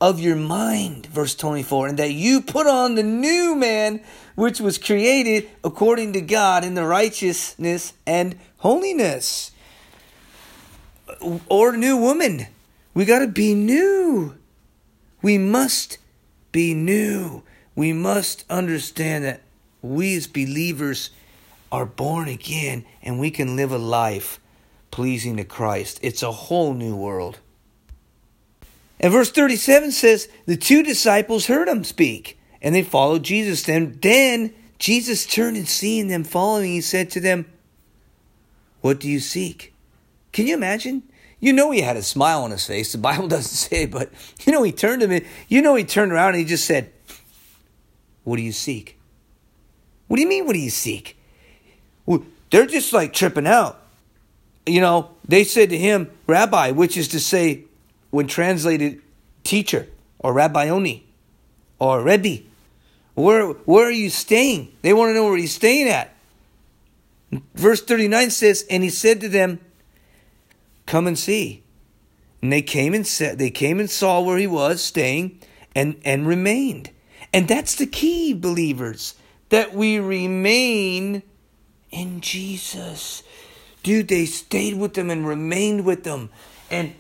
of 0.00 0.18
your 0.18 0.36
mind. 0.36 1.06
Verse 1.06 1.34
24. 1.34 1.88
And 1.88 1.98
that 1.98 2.12
you 2.12 2.40
put 2.40 2.66
on 2.66 2.94
the 2.94 3.02
new 3.02 3.54
man 3.54 4.02
which 4.34 4.60
was 4.60 4.78
created 4.78 5.48
according 5.62 6.14
to 6.14 6.20
God 6.20 6.64
in 6.64 6.74
the 6.74 6.86
righteousness 6.86 7.92
and 8.06 8.38
holiness. 8.58 9.52
Or 11.48 11.76
new 11.76 11.96
woman. 11.96 12.46
We 12.94 13.04
got 13.04 13.18
to 13.18 13.26
be 13.26 13.54
new. 13.54 14.36
We 15.22 15.36
must 15.36 15.98
be 16.50 16.72
new. 16.72 17.42
We 17.74 17.92
must 17.92 18.44
understand 18.48 19.24
that 19.24 19.42
we 19.82 20.16
as 20.16 20.26
believers 20.26 21.10
are 21.72 21.86
born 21.86 22.28
again 22.28 22.84
and 23.02 23.18
we 23.18 23.30
can 23.30 23.56
live 23.56 23.72
a 23.72 23.78
life 23.78 24.40
pleasing 24.90 25.36
to 25.36 25.44
Christ. 25.44 26.00
It's 26.02 26.22
a 26.22 26.32
whole 26.32 26.74
new 26.74 26.96
world. 26.96 27.38
And 28.98 29.12
verse 29.12 29.30
37 29.30 29.92
says, 29.92 30.28
The 30.46 30.56
two 30.56 30.82
disciples 30.82 31.46
heard 31.46 31.68
him 31.68 31.84
speak, 31.84 32.38
and 32.60 32.74
they 32.74 32.82
followed 32.82 33.22
Jesus. 33.22 33.62
Then, 33.62 33.98
then 34.02 34.52
Jesus 34.78 35.26
turned 35.26 35.56
and 35.56 35.68
seeing 35.68 36.08
them 36.08 36.24
following, 36.24 36.72
he 36.72 36.80
said 36.80 37.10
to 37.10 37.20
them, 37.20 37.46
What 38.82 39.00
do 39.00 39.08
you 39.08 39.20
seek? 39.20 39.72
Can 40.32 40.46
you 40.46 40.54
imagine? 40.54 41.04
You 41.38 41.54
know 41.54 41.70
he 41.70 41.80
had 41.80 41.96
a 41.96 42.02
smile 42.02 42.42
on 42.42 42.50
his 42.50 42.66
face. 42.66 42.92
The 42.92 42.98
Bible 42.98 43.28
doesn't 43.28 43.44
say, 43.44 43.86
but 43.86 44.10
you 44.44 44.52
know 44.52 44.62
he 44.62 44.72
turned 44.72 45.02
him. 45.02 45.24
You 45.48 45.62
know 45.62 45.74
he 45.74 45.84
turned 45.84 46.12
around 46.12 46.30
and 46.30 46.40
he 46.40 46.44
just 46.44 46.66
said, 46.66 46.92
What 48.24 48.36
do 48.36 48.42
you 48.42 48.52
seek? 48.52 48.98
What 50.08 50.16
do 50.16 50.22
you 50.22 50.28
mean, 50.28 50.44
what 50.44 50.54
do 50.54 50.58
you 50.58 50.70
seek? 50.70 51.16
They're 52.50 52.66
just 52.66 52.92
like 52.92 53.12
tripping 53.12 53.46
out. 53.46 53.80
You 54.66 54.80
know, 54.80 55.10
they 55.26 55.44
said 55.44 55.70
to 55.70 55.78
him, 55.78 56.10
Rabbi, 56.26 56.72
which 56.72 56.96
is 56.96 57.08
to 57.08 57.20
say, 57.20 57.64
when 58.10 58.26
translated, 58.26 59.00
teacher, 59.44 59.88
or 60.18 60.32
Rabboni, 60.32 61.06
or 61.78 62.02
Rebbe, 62.02 62.42
where, 63.14 63.46
where 63.48 63.86
are 63.86 63.92
you 63.92 64.10
staying? 64.10 64.72
They 64.82 64.92
want 64.92 65.10
to 65.10 65.14
know 65.14 65.24
where 65.24 65.36
he's 65.36 65.54
staying 65.54 65.88
at. 65.88 66.14
Verse 67.54 67.82
39 67.82 68.30
says, 68.30 68.66
And 68.68 68.82
he 68.82 68.90
said 68.90 69.20
to 69.20 69.28
them, 69.28 69.60
Come 70.86 71.06
and 71.06 71.18
see. 71.18 71.62
And 72.42 72.52
they 72.52 72.62
came 72.62 72.94
and 72.94 73.06
said 73.06 73.38
they 73.38 73.50
came 73.50 73.78
and 73.78 73.90
saw 73.90 74.20
where 74.20 74.38
he 74.38 74.46
was 74.46 74.82
staying 74.82 75.38
and, 75.74 76.00
and 76.04 76.26
remained. 76.26 76.90
And 77.32 77.46
that's 77.46 77.74
the 77.76 77.86
key, 77.86 78.32
believers, 78.32 79.14
that 79.50 79.74
we 79.74 79.98
remain 79.98 81.22
in 81.90 82.20
Jesus. 82.20 83.22
Dude, 83.82 84.08
they 84.08 84.26
stayed 84.26 84.76
with 84.78 84.94
them 84.94 85.10
and 85.10 85.26
remained 85.26 85.84
with 85.84 86.04
them. 86.04 86.30
And 86.70 86.94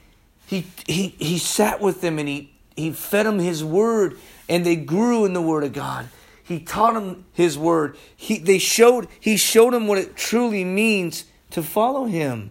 he 0.46 0.66
he 0.86 1.14
he 1.18 1.38
sat 1.38 1.80
with 1.80 2.00
them 2.00 2.18
and 2.18 2.28
he 2.28 2.52
he 2.76 2.90
fed 2.92 3.26
them 3.26 3.38
his 3.38 3.62
word 3.62 4.18
and 4.48 4.64
they 4.66 4.76
grew 4.76 5.24
in 5.24 5.32
the 5.32 5.42
word 5.42 5.64
of 5.64 5.72
God. 5.72 6.08
He 6.42 6.58
taught 6.58 6.94
them 6.94 7.24
his 7.32 7.56
word. 7.56 7.96
He 8.16 8.38
they 8.38 8.58
showed 8.58 9.06
he 9.20 9.36
showed 9.36 9.72
them 9.72 9.86
what 9.86 9.98
it 9.98 10.16
truly 10.16 10.64
means 10.64 11.24
to 11.50 11.62
follow 11.62 12.06
him. 12.06 12.50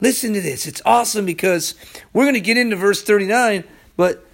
Listen 0.00 0.32
to 0.32 0.40
this. 0.40 0.66
It's 0.66 0.82
awesome 0.84 1.26
because 1.26 1.74
we're 2.12 2.24
going 2.24 2.34
to 2.34 2.40
get 2.40 2.56
into 2.56 2.76
verse 2.76 3.02
39, 3.02 3.64
but 3.96 4.24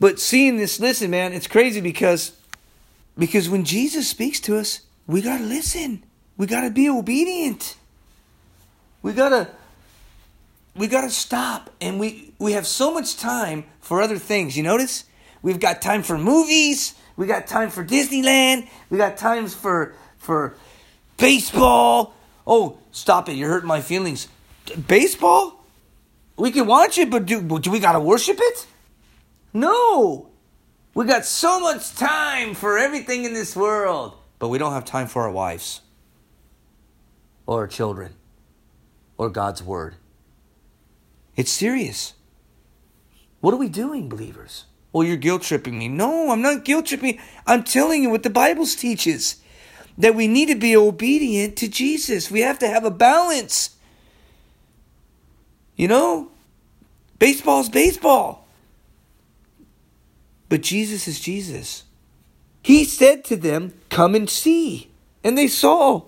but 0.00 0.18
seeing 0.18 0.56
this 0.56 0.80
listen, 0.80 1.10
man, 1.10 1.32
it's 1.32 1.46
crazy 1.46 1.80
because 1.80 2.32
because 3.18 3.48
when 3.48 3.64
Jesus 3.64 4.08
speaks 4.08 4.40
to 4.40 4.56
us, 4.56 4.80
we 5.06 5.20
got 5.20 5.38
to 5.38 5.44
listen. 5.44 6.03
We 6.36 6.46
got 6.46 6.62
to 6.62 6.70
be 6.70 6.88
obedient. 6.88 7.76
We 9.02 9.12
got 9.12 9.28
to 9.30 9.48
we 10.76 10.88
got 10.88 11.02
to 11.02 11.10
stop 11.10 11.70
and 11.80 12.00
we 12.00 12.32
we 12.38 12.52
have 12.52 12.66
so 12.66 12.92
much 12.92 13.16
time 13.16 13.64
for 13.80 14.02
other 14.02 14.18
things. 14.18 14.56
You 14.56 14.62
notice? 14.62 15.04
We've 15.42 15.60
got 15.60 15.82
time 15.82 16.02
for 16.02 16.16
movies, 16.16 16.94
we 17.16 17.26
got 17.26 17.46
time 17.46 17.70
for 17.70 17.84
Disneyland, 17.84 18.66
we 18.88 18.98
got 18.98 19.16
times 19.16 19.54
for 19.54 19.94
for 20.18 20.56
baseball. 21.18 22.14
Oh, 22.46 22.78
stop 22.92 23.28
it. 23.28 23.34
You're 23.34 23.50
hurting 23.50 23.68
my 23.68 23.80
feelings. 23.80 24.28
Baseball? 24.88 25.64
We 26.36 26.50
can 26.50 26.66
watch 26.66 26.98
it, 26.98 27.10
but 27.10 27.26
do, 27.26 27.60
do 27.60 27.70
we 27.70 27.78
got 27.78 27.92
to 27.92 28.00
worship 28.00 28.38
it? 28.40 28.66
No. 29.52 30.30
We 30.94 31.04
got 31.04 31.24
so 31.24 31.60
much 31.60 31.94
time 31.94 32.54
for 32.54 32.76
everything 32.78 33.24
in 33.24 33.34
this 33.34 33.54
world, 33.54 34.16
but 34.38 34.48
we 34.48 34.58
don't 34.58 34.72
have 34.72 34.84
time 34.84 35.06
for 35.06 35.22
our 35.22 35.30
wives 35.30 35.80
or 37.46 37.66
children 37.66 38.14
or 39.16 39.30
God's 39.30 39.62
word. 39.62 39.96
It's 41.36 41.50
serious. 41.50 42.14
What 43.40 43.54
are 43.54 43.58
we 43.58 43.68
doing, 43.68 44.08
believers? 44.08 44.64
Well, 44.92 45.06
you're 45.06 45.16
guilt 45.16 45.42
tripping 45.42 45.78
me. 45.78 45.88
No, 45.88 46.30
I'm 46.30 46.42
not 46.42 46.64
guilt 46.64 46.86
tripping. 46.86 47.18
I'm 47.46 47.64
telling 47.64 48.02
you 48.02 48.10
what 48.10 48.22
the 48.22 48.30
Bible 48.30 48.66
teaches 48.66 49.36
that 49.98 50.14
we 50.14 50.28
need 50.28 50.46
to 50.46 50.54
be 50.54 50.76
obedient 50.76 51.56
to 51.56 51.68
Jesus. 51.68 52.30
We 52.30 52.40
have 52.40 52.58
to 52.60 52.68
have 52.68 52.84
a 52.84 52.90
balance. 52.90 53.76
You 55.76 55.88
know, 55.88 56.30
baseball's 57.18 57.68
baseball. 57.68 58.46
But 60.48 60.62
Jesus 60.62 61.08
is 61.08 61.18
Jesus. 61.18 61.84
He 62.62 62.84
said 62.84 63.24
to 63.24 63.36
them, 63.36 63.74
Come 63.90 64.14
and 64.14 64.30
see. 64.30 64.90
And 65.22 65.36
they 65.36 65.48
saw. 65.48 66.02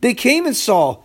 They 0.00 0.14
came 0.14 0.46
and 0.46 0.56
saw 0.56 1.02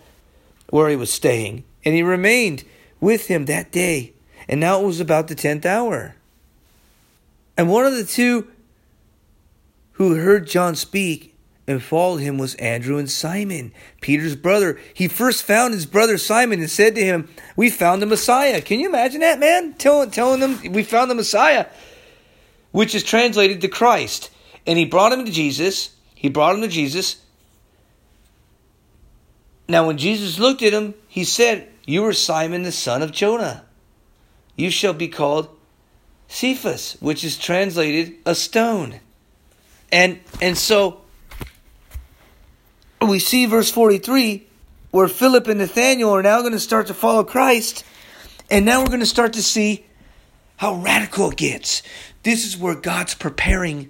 where 0.70 0.90
he 0.90 0.96
was 0.96 1.12
staying, 1.12 1.64
and 1.84 1.96
he 1.96 2.04
remained 2.04 2.64
with 3.00 3.28
him 3.28 3.46
that 3.46 3.72
day. 3.72 4.14
And 4.48 4.60
now 4.60 4.82
it 4.82 4.86
was 4.86 5.00
about 5.00 5.28
the 5.28 5.36
tenth 5.36 5.66
hour. 5.66 6.16
And 7.58 7.70
one 7.70 7.86
of 7.86 7.96
the 7.96 8.04
two 8.04 8.50
who 9.94 10.16
heard 10.16 10.48
John 10.48 10.76
speak 10.76 11.36
and 11.68 11.82
followed 11.82 12.18
him 12.18 12.38
was 12.38 12.54
Andrew 12.56 12.98
and 12.98 13.10
Simon, 13.10 13.74
Peter's 14.02 14.36
brother. 14.36 14.80
He 14.94 15.08
first 15.08 15.44
found 15.44 15.74
his 15.74 15.86
brother 15.86 16.18
Simon 16.18 16.60
and 16.60 16.70
said 16.70 16.96
to 16.96 17.04
him, 17.04 17.30
We 17.56 17.70
found 17.70 18.02
the 18.02 18.08
Messiah. 18.08 18.62
Can 18.62 18.80
you 18.80 18.88
imagine 18.88 19.22
that, 19.22 19.40
man? 19.40 19.74
Telling, 19.74 20.12
telling 20.12 20.42
them, 20.42 20.74
We 20.74 20.84
found 20.84 21.10
the 21.10 21.16
Messiah, 21.16 21.66
which 22.72 22.94
is 22.94 23.04
translated 23.04 23.62
to 23.62 23.68
Christ. 23.68 24.30
And 24.68 24.78
he 24.78 24.86
brought 24.86 25.14
him 25.14 25.26
to 25.26 25.32
Jesus. 25.32 25.96
He 26.14 26.30
brought 26.30 26.56
him 26.56 26.62
to 26.62 26.68
Jesus. 26.68 27.18
Now, 29.68 29.88
when 29.88 29.98
Jesus 29.98 30.40
looked 30.40 30.62
at 30.62 30.74
him, 30.74 30.94
he 31.08 31.24
said, 31.24 31.70
You 31.86 32.06
are 32.06 32.14
Simon 32.14 32.64
the 32.64 32.72
son 32.72 33.02
of 33.02 33.12
Jonah. 33.12 33.66
You 34.56 34.70
shall 34.70 34.94
be 34.94 35.08
called 35.08 35.50
Cephas, 36.28 36.98
which 37.00 37.24
is 37.24 37.38
translated 37.38 38.16
a 38.26 38.36
stone. 38.36 39.00
And 39.92 40.20
and 40.42 40.58
so 40.58 41.02
we 43.02 43.20
see 43.20 43.46
verse 43.46 43.72
43 43.72 44.48
where 44.92 45.08
Philip 45.08 45.48
and 45.48 45.60
Nathaniel 45.60 46.12
are 46.12 46.24
now 46.24 46.40
going 46.40 46.54
to 46.54 46.60
start 46.60 46.88
to 46.88 46.94
follow 46.94 47.24
Christ. 47.24 47.84
And 48.50 48.66
now 48.66 48.80
we're 48.80 48.88
going 48.88 49.00
to 49.02 49.06
start 49.06 49.34
to 49.34 49.44
see 49.44 49.86
how 50.58 50.76
radical 50.76 51.32
it 51.32 51.38
gets. 51.38 51.84
This 52.24 52.46
is 52.46 52.58
where 52.58 52.76
God's 52.76 53.14
preparing 53.14 53.90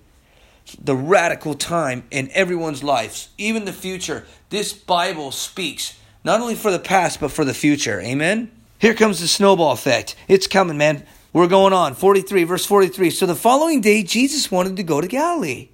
the 0.79 0.95
radical 0.95 1.53
time 1.53 2.03
in 2.12 2.29
everyone's 2.31 2.84
lives, 2.84 3.29
even 3.38 3.65
the 3.65 3.74
future. 3.74 4.25
This 4.50 4.74
Bible 4.74 5.31
speaks 5.31 5.98
not 6.24 6.41
only 6.41 6.55
for 6.55 6.72
the 6.72 6.79
past, 6.79 7.19
but 7.19 7.31
for 7.31 7.45
the 7.45 7.53
future. 7.53 8.01
Amen? 8.01 8.51
Here 8.79 8.93
comes 8.93 9.19
the 9.19 9.27
snowball 9.27 9.72
effect. 9.72 10.15
It's 10.27 10.48
coming, 10.48 10.77
man. 10.77 11.05
We're 11.34 11.48
going 11.48 11.74
on. 11.74 11.93
43, 11.93 12.43
verse 12.45 12.65
43. 12.65 13.10
So 13.12 13.25
the 13.25 13.36
following 13.36 13.81
day, 13.81 14.03
Jesus 14.03 14.50
wanted 14.50 14.77
to 14.77 14.84
go 14.84 15.01
to 15.01 15.07
Galilee. 15.07 15.69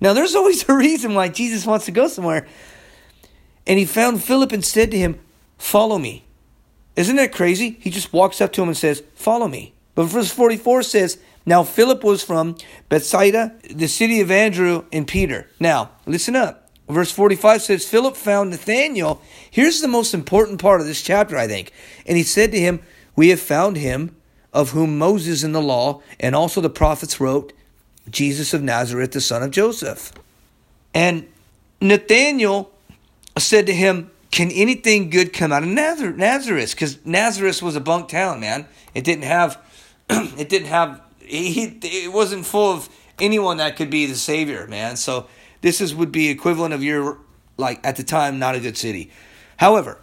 Now, 0.00 0.12
there's 0.12 0.34
always 0.34 0.68
a 0.68 0.74
reason 0.74 1.14
why 1.14 1.28
Jesus 1.28 1.64
wants 1.64 1.86
to 1.86 1.92
go 1.92 2.08
somewhere. 2.08 2.46
And 3.66 3.78
he 3.78 3.84
found 3.84 4.22
Philip 4.22 4.52
and 4.52 4.64
said 4.64 4.90
to 4.90 4.98
him, 4.98 5.18
Follow 5.58 5.98
me. 5.98 6.24
Isn't 6.96 7.16
that 7.16 7.32
crazy? 7.32 7.78
He 7.80 7.90
just 7.90 8.12
walks 8.12 8.40
up 8.40 8.52
to 8.54 8.62
him 8.62 8.68
and 8.68 8.76
says, 8.76 9.02
Follow 9.14 9.48
me. 9.48 9.74
But 9.94 10.04
verse 10.04 10.30
44 10.30 10.82
says, 10.82 11.18
Now 11.46 11.62
Philip 11.62 12.02
was 12.02 12.22
from 12.22 12.56
Bethsaida, 12.88 13.54
the 13.70 13.86
city 13.86 14.20
of 14.20 14.30
Andrew 14.30 14.84
and 14.92 15.06
Peter. 15.06 15.48
Now, 15.60 15.92
listen 16.04 16.34
up. 16.34 16.68
Verse 16.88 17.10
45 17.10 17.62
says, 17.62 17.88
Philip 17.88 18.16
found 18.16 18.50
Nathanael. 18.50 19.20
Here's 19.50 19.80
the 19.80 19.88
most 19.88 20.12
important 20.12 20.60
part 20.60 20.80
of 20.80 20.86
this 20.86 21.02
chapter, 21.02 21.36
I 21.36 21.46
think. 21.46 21.72
And 22.04 22.16
he 22.16 22.22
said 22.22 22.52
to 22.52 22.60
him, 22.60 22.80
We 23.16 23.30
have 23.30 23.40
found 23.40 23.76
him 23.76 24.16
of 24.52 24.70
whom 24.70 24.98
Moses 24.98 25.42
in 25.42 25.52
the 25.52 25.62
law 25.62 26.02
and 26.20 26.34
also 26.34 26.60
the 26.60 26.70
prophets 26.70 27.20
wrote, 27.20 27.52
Jesus 28.08 28.54
of 28.54 28.62
Nazareth, 28.62 29.12
the 29.12 29.20
son 29.20 29.42
of 29.42 29.50
Joseph. 29.50 30.12
And 30.94 31.26
Nathanael 31.80 32.70
said 33.36 33.66
to 33.66 33.74
him, 33.74 34.10
Can 34.30 34.50
anything 34.50 35.10
good 35.10 35.32
come 35.32 35.52
out 35.52 35.62
of 35.62 35.68
Nazareth? 35.68 36.70
Because 36.70 37.04
Nazareth 37.04 37.62
was 37.62 37.76
a 37.76 37.80
bunk 37.80 38.08
town, 38.08 38.40
man. 38.40 38.66
It 38.94 39.04
didn't 39.04 39.24
have, 39.24 39.60
it 40.10 40.48
didn't 40.48 40.68
have, 40.68 41.00
he, 41.26 41.78
it 41.82 42.12
wasn't 42.12 42.46
full 42.46 42.72
of 42.72 42.88
anyone 43.18 43.58
that 43.58 43.76
could 43.76 43.90
be 43.90 44.06
the 44.06 44.14
Savior, 44.14 44.66
man. 44.66 44.96
So 44.96 45.26
this 45.60 45.80
is 45.80 45.94
would 45.94 46.12
be 46.12 46.28
equivalent 46.28 46.74
of 46.74 46.82
your, 46.82 47.18
like, 47.56 47.84
at 47.84 47.96
the 47.96 48.04
time, 48.04 48.38
not 48.38 48.54
a 48.54 48.60
good 48.60 48.76
city. 48.76 49.10
However, 49.56 49.98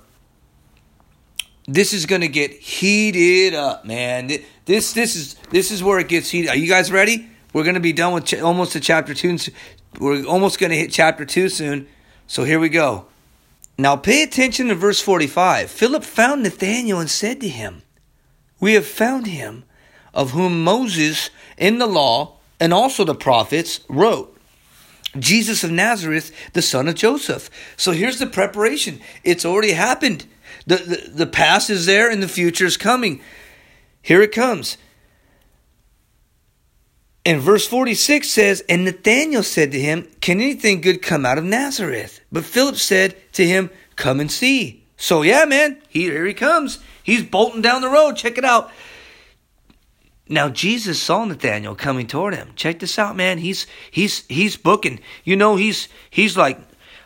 this 1.68 1.94
is 1.94 2.06
going 2.06 2.22
to 2.22 2.28
get 2.28 2.52
heated 2.52 3.54
up, 3.54 3.86
man. 3.86 4.32
This 4.66 4.94
this 4.94 5.16
is 5.16 5.36
this 5.50 5.72
is 5.72 5.82
where 5.82 6.00
it 6.00 6.08
gets 6.08 6.30
heated. 6.30 6.50
Are 6.50 6.58
you 6.58 6.68
guys 6.68 6.92
ready? 6.92 7.30
We're 7.54 7.64
going 7.64 7.76
to 7.76 7.80
be 7.80 7.94
done 7.94 8.14
with 8.14 8.26
ch- 8.26 8.42
almost 8.42 8.74
to 8.74 8.80
chapter 8.80 9.14
2. 9.14 9.38
We're 10.00 10.26
almost 10.26 10.60
going 10.60 10.72
to 10.72 10.78
hit 10.78 10.92
chapter 10.92 11.24
2 11.24 11.50
soon. 11.50 11.88
So 12.26 12.44
here 12.44 12.60
we 12.60 12.70
go. 12.70 13.06
Now 13.78 13.96
pay 13.96 14.24
attention 14.24 14.68
to 14.68 14.76
verse 14.76 15.00
45. 15.00 15.70
Philip 15.70 16.04
found 16.04 16.44
Nathanael 16.44 17.00
and 17.00 17.10
said 17.10 17.40
to 17.42 17.48
him, 17.48 17.84
We 18.60 18.74
have 18.74 18.86
found 18.86 19.28
him 19.28 19.66
of 20.14 20.32
whom 20.32 20.64
Moses 20.64 21.30
in 21.58 21.80
the 21.80 21.88
law 21.88 22.38
and 22.60 22.74
also 22.74 23.04
the 23.04 23.16
prophets 23.16 23.82
wrote. 23.90 24.30
Jesus 25.20 25.64
of 25.64 25.72
Nazareth, 25.72 26.32
the 26.54 26.62
son 26.62 26.88
of 26.88 26.96
Joseph. 26.96 27.50
So 27.78 27.92
here's 27.92 28.20
the 28.20 28.28
preparation. 28.28 29.00
It's 29.24 29.46
already 29.46 29.74
happened. 29.74 30.26
The, 30.66 30.78
the, 30.78 31.12
the 31.14 31.28
past 31.28 31.70
is 31.70 31.86
there 31.86 32.10
and 32.10 32.24
the 32.24 32.28
future 32.28 32.66
is 32.66 32.78
coming. 32.78 33.22
Here 34.02 34.22
it 34.22 34.32
comes. 34.32 34.78
And 37.26 37.40
verse 37.40 37.66
46 37.68 38.28
says, 38.28 38.64
And 38.68 38.84
Nathanael 38.84 39.44
said 39.44 39.72
to 39.72 39.80
him, 39.80 40.08
Can 40.20 40.42
anything 40.42 40.82
good 40.82 41.02
come 41.02 41.26
out 41.26 41.38
of 41.38 41.46
Nazareth? 41.46 42.20
But 42.32 42.44
Philip 42.44 42.76
said 42.76 43.16
to 43.34 43.46
him, 43.46 43.70
Come 43.96 44.20
and 44.20 44.32
see. 44.32 44.84
So, 44.98 45.22
yeah, 45.22 45.46
man, 45.46 45.82
he, 45.90 46.04
here 46.04 46.26
he 46.26 46.34
comes. 46.34 46.80
He's 47.04 47.24
bolting 47.24 47.62
down 47.62 47.82
the 47.82 47.90
road. 47.90 48.16
Check 48.18 48.38
it 48.38 48.46
out. 48.46 48.72
Now 50.30 50.50
Jesus 50.50 51.02
saw 51.02 51.26
Nathanael 51.26 51.76
coming 51.76 52.08
toward 52.08 52.34
him. 52.34 52.54
Check 52.56 52.80
this 52.80 52.98
out, 52.98 53.16
man. 53.16 53.40
He's 53.40 53.68
he's 53.92 54.26
he's 54.28 54.56
booking. 54.56 55.00
You 55.24 55.36
know, 55.36 55.56
he's 55.56 55.90
he's 56.10 56.38
like 56.38 56.60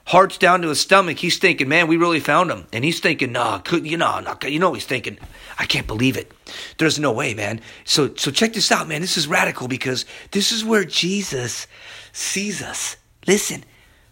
hearts 0.07 0.37
down 0.37 0.61
to 0.61 0.69
his 0.69 0.79
stomach. 0.79 1.17
He's 1.17 1.37
thinking, 1.37 1.67
man, 1.67 1.87
we 1.87 1.97
really 1.97 2.19
found 2.19 2.49
him. 2.49 2.67
And 2.71 2.85
he's 2.85 2.99
thinking, 2.99 3.33
nah, 3.33 3.59
could 3.59 3.85
you 3.85 3.97
know, 3.97 4.19
nah, 4.19 4.35
you 4.43 4.59
know, 4.59 4.73
he's 4.73 4.85
thinking, 4.85 5.17
I 5.59 5.65
can't 5.65 5.87
believe 5.87 6.15
it. 6.15 6.31
There's 6.77 6.99
no 6.99 7.11
way, 7.11 7.33
man. 7.33 7.61
So, 7.83 8.13
so 8.15 8.31
check 8.31 8.53
this 8.53 8.71
out, 8.71 8.87
man. 8.87 9.01
This 9.01 9.17
is 9.17 9.27
radical 9.27 9.67
because 9.67 10.05
this 10.31 10.51
is 10.51 10.63
where 10.63 10.85
Jesus 10.85 11.67
sees 12.13 12.61
us. 12.61 12.97
Listen, 13.25 13.63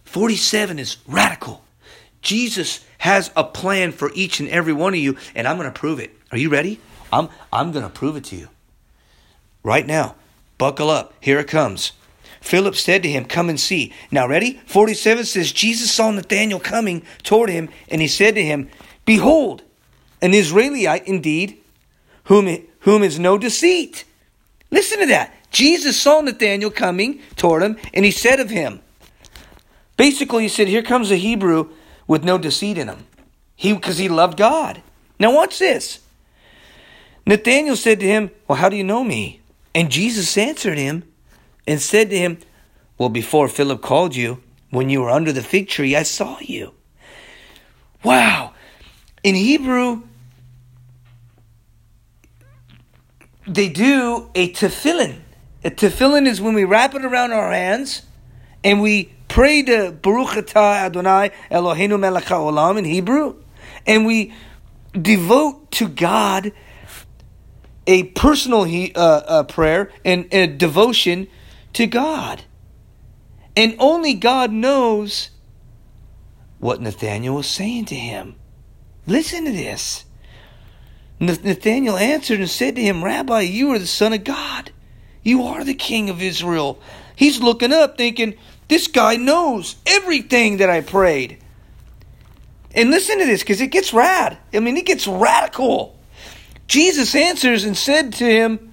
47 0.04 0.78
is 0.78 0.98
radical. 1.06 1.64
Jesus 2.22 2.84
has 2.98 3.30
a 3.36 3.44
plan 3.44 3.92
for 3.92 4.10
each 4.14 4.40
and 4.40 4.48
every 4.48 4.72
one 4.72 4.94
of 4.94 5.00
you, 5.00 5.16
and 5.34 5.46
I'm 5.46 5.56
going 5.56 5.72
to 5.72 5.78
prove 5.78 6.00
it. 6.00 6.10
Are 6.32 6.38
you 6.38 6.50
ready? 6.50 6.80
I'm, 7.12 7.28
I'm 7.52 7.72
going 7.72 7.84
to 7.84 7.90
prove 7.90 8.16
it 8.16 8.24
to 8.24 8.36
you. 8.36 8.48
Right 9.66 9.84
now. 9.84 10.14
Buckle 10.58 10.90
up. 10.90 11.12
Here 11.20 11.40
it 11.40 11.48
comes. 11.48 11.90
Philip 12.40 12.76
said 12.76 13.02
to 13.02 13.10
him, 13.10 13.24
Come 13.24 13.48
and 13.48 13.58
see. 13.58 13.92
Now, 14.12 14.28
ready? 14.28 14.60
47 14.66 15.24
says, 15.24 15.50
Jesus 15.50 15.90
saw 15.90 16.12
Nathanael 16.12 16.60
coming 16.60 17.02
toward 17.24 17.50
him, 17.50 17.68
and 17.88 18.00
he 18.00 18.06
said 18.06 18.36
to 18.36 18.44
him, 18.44 18.70
Behold, 19.04 19.64
an 20.22 20.34
Israelite 20.34 21.08
indeed, 21.08 21.58
whom, 22.26 22.64
whom 22.80 23.02
is 23.02 23.18
no 23.18 23.36
deceit. 23.38 24.04
Listen 24.70 25.00
to 25.00 25.06
that. 25.06 25.34
Jesus 25.50 26.00
saw 26.00 26.20
Nathanael 26.20 26.70
coming 26.70 27.20
toward 27.34 27.64
him, 27.64 27.76
and 27.92 28.04
he 28.04 28.12
said 28.12 28.38
of 28.38 28.50
him, 28.50 28.80
basically, 29.96 30.44
he 30.44 30.48
said, 30.48 30.68
Here 30.68 30.82
comes 30.82 31.10
a 31.10 31.16
Hebrew 31.16 31.70
with 32.06 32.22
no 32.22 32.38
deceit 32.38 32.78
in 32.78 32.86
him. 32.86 33.04
He 33.56 33.72
because 33.72 33.98
he 33.98 34.08
loved 34.08 34.38
God. 34.38 34.80
Now 35.18 35.34
watch 35.34 35.58
this. 35.58 35.98
Nathanael 37.26 37.74
said 37.74 37.98
to 37.98 38.06
him, 38.06 38.30
Well, 38.46 38.58
how 38.58 38.68
do 38.68 38.76
you 38.76 38.84
know 38.84 39.02
me? 39.02 39.40
And 39.76 39.90
Jesus 39.90 40.38
answered 40.38 40.78
him, 40.78 41.04
and 41.66 41.82
said 41.82 42.08
to 42.08 42.16
him, 42.16 42.38
Well, 42.96 43.10
before 43.10 43.46
Philip 43.46 43.82
called 43.82 44.16
you, 44.16 44.42
when 44.70 44.88
you 44.88 45.02
were 45.02 45.10
under 45.10 45.32
the 45.32 45.42
fig 45.42 45.68
tree, 45.68 45.94
I 45.94 46.02
saw 46.02 46.38
you. 46.40 46.72
Wow. 48.02 48.54
In 49.22 49.34
Hebrew, 49.34 50.04
they 53.46 53.68
do 53.68 54.30
a 54.34 54.50
tefillin. 54.50 55.20
A 55.62 55.70
tefillin 55.70 56.26
is 56.26 56.40
when 56.40 56.54
we 56.54 56.64
wrap 56.64 56.94
it 56.94 57.04
around 57.04 57.32
our 57.32 57.52
hands 57.52 58.00
and 58.64 58.80
we 58.80 59.12
pray 59.28 59.62
to 59.62 59.92
Baruch 59.92 60.30
atah 60.30 60.86
Adonai 60.86 61.32
Eloheinu 61.50 62.00
melech 62.00 62.24
haolam 62.24 62.78
in 62.78 62.86
Hebrew, 62.86 63.36
and 63.86 64.06
we 64.06 64.32
devote 64.92 65.70
to 65.72 65.86
God 65.86 66.52
a 67.86 68.04
personal 68.04 68.64
he, 68.64 68.92
uh, 68.94 69.00
uh, 69.00 69.42
prayer 69.44 69.90
and 70.04 70.32
a 70.32 70.46
devotion 70.46 71.28
to 71.74 71.86
God. 71.86 72.42
And 73.56 73.76
only 73.78 74.14
God 74.14 74.52
knows 74.52 75.30
what 76.58 76.80
Nathanael 76.80 77.34
was 77.34 77.46
saying 77.46 77.86
to 77.86 77.94
him. 77.94 78.36
Listen 79.06 79.44
to 79.44 79.52
this. 79.52 80.04
Nathanael 81.18 81.96
answered 81.96 82.40
and 82.40 82.50
said 82.50 82.76
to 82.76 82.82
him, 82.82 83.02
Rabbi, 83.02 83.40
you 83.40 83.70
are 83.70 83.78
the 83.78 83.86
Son 83.86 84.12
of 84.12 84.24
God. 84.24 84.72
You 85.22 85.44
are 85.44 85.64
the 85.64 85.74
King 85.74 86.10
of 86.10 86.20
Israel. 86.20 86.78
He's 87.14 87.40
looking 87.40 87.72
up 87.72 87.96
thinking, 87.96 88.34
this 88.68 88.88
guy 88.88 89.16
knows 89.16 89.76
everything 89.86 90.58
that 90.58 90.68
I 90.68 90.80
prayed. 90.82 91.38
And 92.74 92.90
listen 92.90 93.18
to 93.18 93.24
this 93.24 93.42
because 93.42 93.60
it 93.60 93.70
gets 93.70 93.94
rad. 93.94 94.36
I 94.52 94.60
mean, 94.60 94.76
it 94.76 94.84
gets 94.84 95.06
radical. 95.06 95.95
Jesus 96.66 97.14
answers 97.14 97.64
and 97.64 97.76
said 97.76 98.12
to 98.14 98.24
him, 98.24 98.72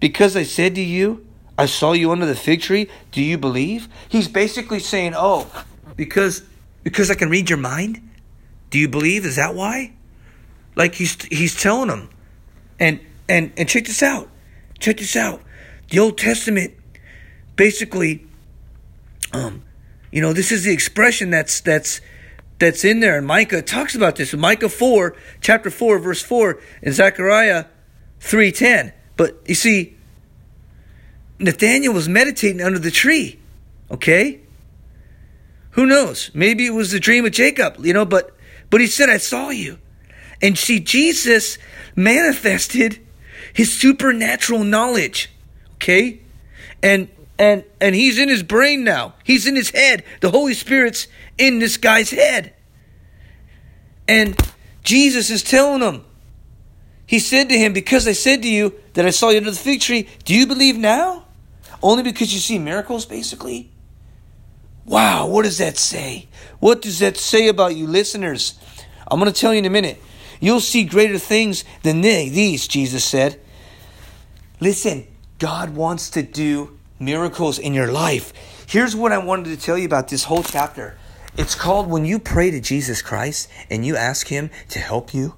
Because 0.00 0.36
I 0.36 0.44
said 0.44 0.74
to 0.76 0.80
you, 0.80 1.26
I 1.56 1.66
saw 1.66 1.92
you 1.92 2.10
under 2.10 2.26
the 2.26 2.34
fig 2.34 2.62
tree. 2.62 2.88
Do 3.12 3.22
you 3.22 3.38
believe? 3.38 3.88
He's 4.08 4.28
basically 4.28 4.80
saying, 4.80 5.14
"Oh, 5.16 5.48
because 5.94 6.42
because 6.82 7.10
I 7.10 7.14
can 7.14 7.30
read 7.30 7.48
your 7.48 7.58
mind. 7.58 8.00
Do 8.70 8.78
you 8.78 8.88
believe? 8.88 9.24
Is 9.24 9.36
that 9.36 9.54
why?" 9.54 9.92
Like 10.74 10.96
he's 10.96 11.22
he's 11.26 11.60
telling 11.60 11.90
him, 11.90 12.08
and 12.80 12.98
and 13.28 13.52
and 13.56 13.68
check 13.68 13.84
this 13.84 14.02
out. 14.02 14.28
Check 14.80 14.96
this 14.96 15.14
out. 15.14 15.42
The 15.90 16.00
Old 16.00 16.18
Testament 16.18 16.74
basically 17.54 18.26
um 19.32 19.62
you 20.10 20.20
know, 20.20 20.32
this 20.32 20.52
is 20.52 20.62
the 20.62 20.72
expression 20.72 21.30
that's 21.30 21.60
that's 21.60 22.00
that's 22.58 22.84
in 22.84 23.00
there 23.00 23.18
and 23.18 23.26
Micah 23.26 23.62
talks 23.62 23.94
about 23.94 24.16
this 24.16 24.32
Micah 24.34 24.68
4 24.68 25.16
chapter 25.40 25.70
4 25.70 25.98
verse 25.98 26.22
4 26.22 26.60
and 26.82 26.94
Zechariah 26.94 27.66
3:10. 28.20 28.92
But 29.16 29.40
you 29.46 29.54
see 29.54 29.96
Nathaniel 31.38 31.92
was 31.92 32.08
meditating 32.08 32.60
under 32.60 32.78
the 32.78 32.90
tree. 32.90 33.38
Okay? 33.90 34.40
Who 35.72 35.86
knows? 35.86 36.30
Maybe 36.34 36.66
it 36.66 36.72
was 36.74 36.90
the 36.90 37.00
dream 37.00 37.24
of 37.24 37.32
Jacob, 37.32 37.84
you 37.84 37.92
know, 37.92 38.04
but 38.04 38.36
but 38.70 38.80
he 38.80 38.86
said 38.86 39.08
I 39.08 39.18
saw 39.18 39.50
you. 39.50 39.78
And 40.42 40.58
see 40.58 40.80
Jesus 40.80 41.58
manifested 41.96 43.00
his 43.52 43.72
supernatural 43.72 44.64
knowledge. 44.64 45.30
Okay? 45.74 46.20
And 46.82 47.08
and 47.38 47.64
and 47.80 47.94
he's 47.94 48.18
in 48.18 48.28
his 48.28 48.42
brain 48.42 48.84
now. 48.84 49.14
He's 49.24 49.46
in 49.46 49.56
his 49.56 49.70
head. 49.70 50.04
The 50.20 50.30
Holy 50.30 50.54
Spirit's 50.54 51.08
in 51.38 51.58
this 51.58 51.76
guy's 51.76 52.10
head. 52.10 52.54
And 54.06 54.38
Jesus 54.82 55.30
is 55.30 55.42
telling 55.42 55.80
him, 55.82 56.04
He 57.06 57.18
said 57.18 57.48
to 57.48 57.58
him, 57.58 57.72
Because 57.72 58.06
I 58.06 58.12
said 58.12 58.42
to 58.42 58.48
you 58.48 58.74
that 58.94 59.06
I 59.06 59.10
saw 59.10 59.30
you 59.30 59.38
under 59.38 59.50
the 59.50 59.56
fig 59.56 59.80
tree, 59.80 60.08
do 60.24 60.34
you 60.34 60.46
believe 60.46 60.76
now? 60.76 61.24
Only 61.82 62.02
because 62.02 62.32
you 62.32 62.40
see 62.40 62.58
miracles, 62.58 63.06
basically? 63.06 63.70
Wow, 64.84 65.26
what 65.28 65.44
does 65.44 65.58
that 65.58 65.78
say? 65.78 66.28
What 66.60 66.82
does 66.82 66.98
that 66.98 67.16
say 67.16 67.48
about 67.48 67.74
you, 67.74 67.86
listeners? 67.86 68.58
I'm 69.10 69.18
going 69.18 69.32
to 69.32 69.38
tell 69.38 69.52
you 69.52 69.58
in 69.58 69.64
a 69.64 69.70
minute. 69.70 70.00
You'll 70.40 70.60
see 70.60 70.84
greater 70.84 71.18
things 71.18 71.64
than 71.82 72.00
these, 72.02 72.68
Jesus 72.68 73.04
said. 73.04 73.40
Listen, 74.60 75.06
God 75.38 75.74
wants 75.74 76.10
to 76.10 76.22
do 76.22 76.78
miracles 76.98 77.58
in 77.58 77.74
your 77.74 77.90
life. 77.90 78.32
Here's 78.66 78.96
what 78.96 79.12
I 79.12 79.18
wanted 79.18 79.46
to 79.46 79.56
tell 79.56 79.76
you 79.76 79.86
about 79.86 80.08
this 80.08 80.24
whole 80.24 80.42
chapter. 80.42 80.96
It's 81.36 81.54
called 81.54 81.88
when 81.88 82.04
you 82.04 82.18
pray 82.18 82.50
to 82.50 82.60
Jesus 82.60 83.02
Christ 83.02 83.48
and 83.68 83.84
you 83.84 83.96
ask 83.96 84.28
Him 84.28 84.50
to 84.68 84.78
help 84.78 85.12
you, 85.12 85.34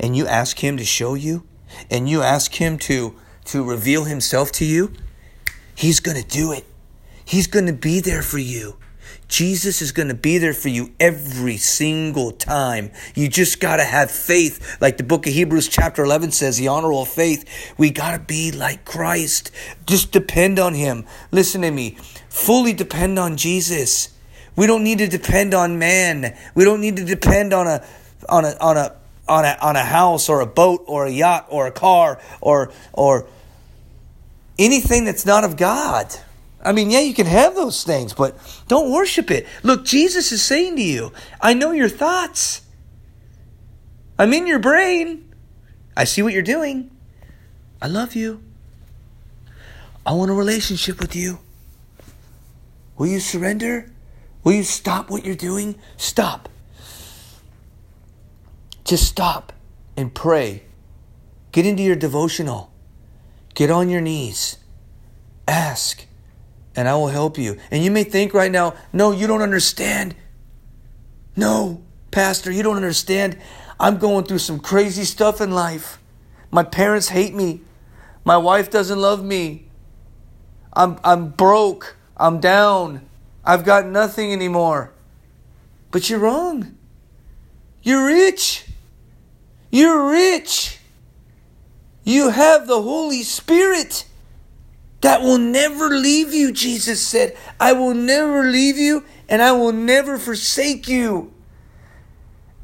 and 0.00 0.16
you 0.16 0.26
ask 0.26 0.58
Him 0.58 0.76
to 0.76 0.84
show 0.84 1.14
you, 1.14 1.46
and 1.90 2.08
you 2.08 2.22
ask 2.22 2.54
Him 2.54 2.78
to, 2.78 3.14
to 3.46 3.62
reveal 3.62 4.04
Himself 4.04 4.50
to 4.52 4.64
you, 4.64 4.92
He's 5.74 6.00
going 6.00 6.20
to 6.20 6.28
do 6.28 6.52
it. 6.52 6.64
He's 7.24 7.46
going 7.46 7.66
to 7.66 7.72
be 7.72 8.00
there 8.00 8.22
for 8.22 8.38
you. 8.38 8.76
Jesus 9.28 9.82
is 9.82 9.90
going 9.90 10.08
to 10.08 10.14
be 10.14 10.38
there 10.38 10.54
for 10.54 10.68
you 10.68 10.92
every 11.00 11.56
single 11.56 12.30
time. 12.30 12.92
You 13.14 13.28
just 13.28 13.60
got 13.60 13.76
to 13.76 13.84
have 13.84 14.10
faith. 14.10 14.78
Like 14.80 14.98
the 14.98 15.02
book 15.02 15.26
of 15.26 15.32
Hebrews, 15.32 15.68
chapter 15.68 16.04
11 16.04 16.30
says, 16.30 16.58
the 16.58 16.68
honorable 16.68 17.04
faith. 17.04 17.74
We 17.76 17.90
got 17.90 18.12
to 18.12 18.20
be 18.20 18.52
like 18.52 18.84
Christ. 18.84 19.50
Just 19.84 20.12
depend 20.12 20.58
on 20.58 20.74
Him. 20.74 21.06
Listen 21.32 21.62
to 21.62 21.70
me. 21.70 21.96
Fully 22.28 22.72
depend 22.72 23.18
on 23.18 23.36
Jesus. 23.36 24.10
We 24.54 24.66
don't 24.66 24.84
need 24.84 24.98
to 24.98 25.08
depend 25.08 25.54
on 25.54 25.78
man. 25.78 26.36
We 26.54 26.64
don't 26.64 26.80
need 26.80 26.96
to 26.96 27.04
depend 27.04 27.52
on 27.52 27.66
a, 27.66 27.84
on 28.28 28.44
a, 28.44 28.56
on 28.60 28.76
a, 28.76 28.96
on 29.28 29.44
a, 29.44 29.56
on 29.60 29.76
a 29.76 29.84
house 29.84 30.28
or 30.28 30.40
a 30.40 30.46
boat 30.46 30.84
or 30.86 31.06
a 31.06 31.10
yacht 31.10 31.46
or 31.50 31.66
a 31.66 31.72
car 31.72 32.20
or, 32.40 32.72
or 32.92 33.26
anything 34.56 35.04
that's 35.04 35.26
not 35.26 35.42
of 35.42 35.56
God. 35.56 36.14
I 36.66 36.72
mean, 36.72 36.90
yeah, 36.90 36.98
you 36.98 37.14
can 37.14 37.26
have 37.26 37.54
those 37.54 37.84
things, 37.84 38.12
but 38.12 38.36
don't 38.66 38.90
worship 38.90 39.30
it. 39.30 39.46
Look, 39.62 39.84
Jesus 39.84 40.32
is 40.32 40.42
saying 40.42 40.74
to 40.76 40.82
you, 40.82 41.12
I 41.40 41.54
know 41.54 41.70
your 41.70 41.88
thoughts. 41.88 42.62
I'm 44.18 44.32
in 44.32 44.48
your 44.48 44.58
brain. 44.58 45.32
I 45.96 46.02
see 46.04 46.22
what 46.22 46.32
you're 46.32 46.42
doing. 46.42 46.90
I 47.80 47.86
love 47.86 48.16
you. 48.16 48.42
I 50.04 50.12
want 50.12 50.32
a 50.32 50.34
relationship 50.34 50.98
with 50.98 51.14
you. 51.14 51.38
Will 52.98 53.06
you 53.06 53.20
surrender? 53.20 53.92
Will 54.42 54.54
you 54.54 54.64
stop 54.64 55.08
what 55.08 55.24
you're 55.24 55.36
doing? 55.36 55.76
Stop. 55.96 56.48
Just 58.84 59.06
stop 59.06 59.52
and 59.96 60.12
pray. 60.12 60.64
Get 61.52 61.64
into 61.64 61.84
your 61.84 61.96
devotional. 61.96 62.72
Get 63.54 63.70
on 63.70 63.88
your 63.88 64.00
knees. 64.00 64.58
Ask 65.46 66.06
and 66.76 66.88
I 66.88 66.94
will 66.94 67.08
help 67.08 67.38
you. 67.38 67.56
And 67.70 67.82
you 67.82 67.90
may 67.90 68.04
think 68.04 68.34
right 68.34 68.52
now, 68.52 68.74
no, 68.92 69.10
you 69.10 69.26
don't 69.26 69.42
understand. 69.42 70.14
No, 71.34 71.82
Pastor, 72.10 72.52
you 72.52 72.62
don't 72.62 72.76
understand. 72.76 73.38
I'm 73.80 73.98
going 73.98 74.24
through 74.24 74.38
some 74.38 74.60
crazy 74.60 75.04
stuff 75.04 75.40
in 75.40 75.50
life. 75.50 75.98
My 76.50 76.62
parents 76.62 77.08
hate 77.08 77.34
me. 77.34 77.62
My 78.24 78.36
wife 78.36 78.70
doesn't 78.70 78.98
love 78.98 79.24
me. 79.24 79.66
I'm, 80.72 80.98
I'm 81.02 81.30
broke. 81.30 81.96
I'm 82.16 82.40
down. 82.40 83.06
I've 83.44 83.64
got 83.64 83.86
nothing 83.86 84.32
anymore. 84.32 84.92
But 85.90 86.10
you're 86.10 86.18
wrong. 86.18 86.76
You're 87.82 88.06
rich. 88.06 88.66
You're 89.70 90.10
rich. 90.10 90.78
You 92.04 92.30
have 92.30 92.66
the 92.66 92.82
Holy 92.82 93.22
Spirit 93.22 94.06
that 95.06 95.22
will 95.22 95.38
never 95.38 95.88
leave 95.90 96.34
you, 96.34 96.50
Jesus 96.50 97.00
said. 97.00 97.36
I 97.60 97.72
will 97.74 97.94
never 97.94 98.50
leave 98.50 98.76
you 98.76 99.04
and 99.28 99.40
I 99.40 99.52
will 99.52 99.70
never 99.70 100.18
forsake 100.18 100.88
you. 100.88 101.32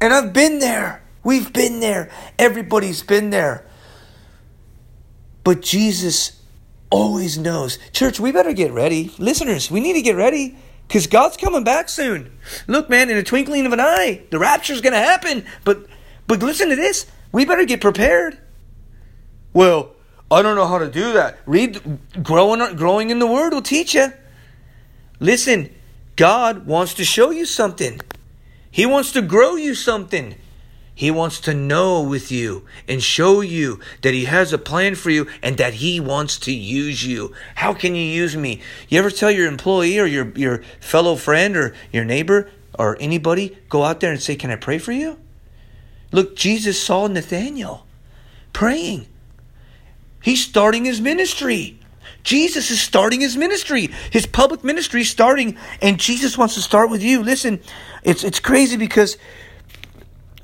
And 0.01 0.13
I've 0.13 0.33
been 0.33 0.59
there. 0.59 1.05
We've 1.23 1.53
been 1.53 1.79
there. 1.79 2.11
Everybody's 2.37 3.01
been 3.01 3.29
there. 3.29 3.65
But 5.45 5.61
Jesus 5.61 6.41
always 6.89 7.37
knows. 7.37 7.79
Church, 7.93 8.19
we 8.19 8.33
better 8.33 8.51
get 8.51 8.73
ready. 8.73 9.13
Listeners, 9.17 9.71
we 9.71 9.79
need 9.79 9.93
to 9.93 10.01
get 10.01 10.17
ready 10.17 10.57
because 10.89 11.07
God's 11.07 11.37
coming 11.37 11.63
back 11.63 11.87
soon. 11.87 12.37
Look, 12.67 12.89
man, 12.89 13.09
in 13.09 13.15
a 13.15 13.23
twinkling 13.23 13.65
of 13.65 13.71
an 13.71 13.79
eye, 13.79 14.23
the 14.31 14.39
rapture's 14.39 14.81
going 14.81 14.91
to 14.91 14.99
happen. 14.99 15.45
But, 15.63 15.85
but 16.27 16.43
listen 16.43 16.67
to 16.67 16.75
this. 16.75 17.05
We 17.31 17.45
better 17.45 17.63
get 17.63 17.79
prepared. 17.79 18.37
Well, 19.53 19.92
I 20.33 20.41
don't 20.41 20.55
know 20.55 20.67
how 20.67 20.79
to 20.79 20.89
do 20.89 21.13
that. 21.13 21.37
Read, 21.45 21.99
growing, 22.21 22.75
growing 22.75 23.09
in 23.09 23.19
the 23.19 23.27
Word 23.27 23.53
will 23.53 23.61
teach 23.61 23.93
you. 23.93 24.11
Listen, 25.19 25.69
God 26.15 26.65
wants 26.65 26.93
to 26.95 27.05
show 27.05 27.29
you 27.29 27.45
something. 27.45 28.01
He 28.69 28.85
wants 28.85 29.11
to 29.11 29.21
grow 29.21 29.55
you 29.55 29.75
something. 29.75 30.35
He 30.95 31.09
wants 31.09 31.39
to 31.41 31.53
know 31.53 32.01
with 32.01 32.31
you 32.31 32.65
and 32.87 33.01
show 33.01 33.41
you 33.41 33.79
that 34.01 34.13
He 34.13 34.25
has 34.25 34.53
a 34.53 34.57
plan 34.57 34.95
for 34.95 35.09
you 35.09 35.27
and 35.41 35.57
that 35.57 35.75
He 35.75 35.99
wants 35.99 36.37
to 36.39 36.51
use 36.51 37.05
you. 37.05 37.33
How 37.55 37.73
can 37.73 37.95
you 37.95 38.03
use 38.03 38.35
me? 38.35 38.61
You 38.89 38.99
ever 38.99 39.09
tell 39.09 39.31
your 39.31 39.47
employee 39.47 39.99
or 39.99 40.05
your, 40.05 40.29
your 40.35 40.63
fellow 40.79 41.15
friend 41.15 41.57
or 41.57 41.75
your 41.91 42.05
neighbor 42.05 42.49
or 42.77 42.97
anybody, 42.99 43.57
go 43.69 43.83
out 43.83 43.99
there 43.99 44.11
and 44.11 44.21
say, 44.21 44.35
Can 44.35 44.51
I 44.51 44.55
pray 44.55 44.77
for 44.77 44.91
you? 44.91 45.19
Look, 46.11 46.35
Jesus 46.35 46.81
saw 46.81 47.07
Nathaniel 47.07 47.87
praying. 48.51 49.07
He's 50.23 50.43
starting 50.43 50.85
his 50.85 50.99
ministry. 51.01 51.77
Jesus 52.23 52.71
is 52.71 52.79
starting 52.79 53.19
his 53.19 53.35
ministry. 53.35 53.89
His 54.09 54.25
public 54.25 54.63
ministry 54.63 55.01
is 55.01 55.09
starting, 55.09 55.57
and 55.81 55.99
Jesus 55.99 56.37
wants 56.37 56.55
to 56.55 56.61
start 56.61 56.89
with 56.89 57.03
you. 57.03 57.21
Listen, 57.21 57.59
it's 58.03 58.23
it's 58.23 58.39
crazy 58.39 58.77
because 58.77 59.17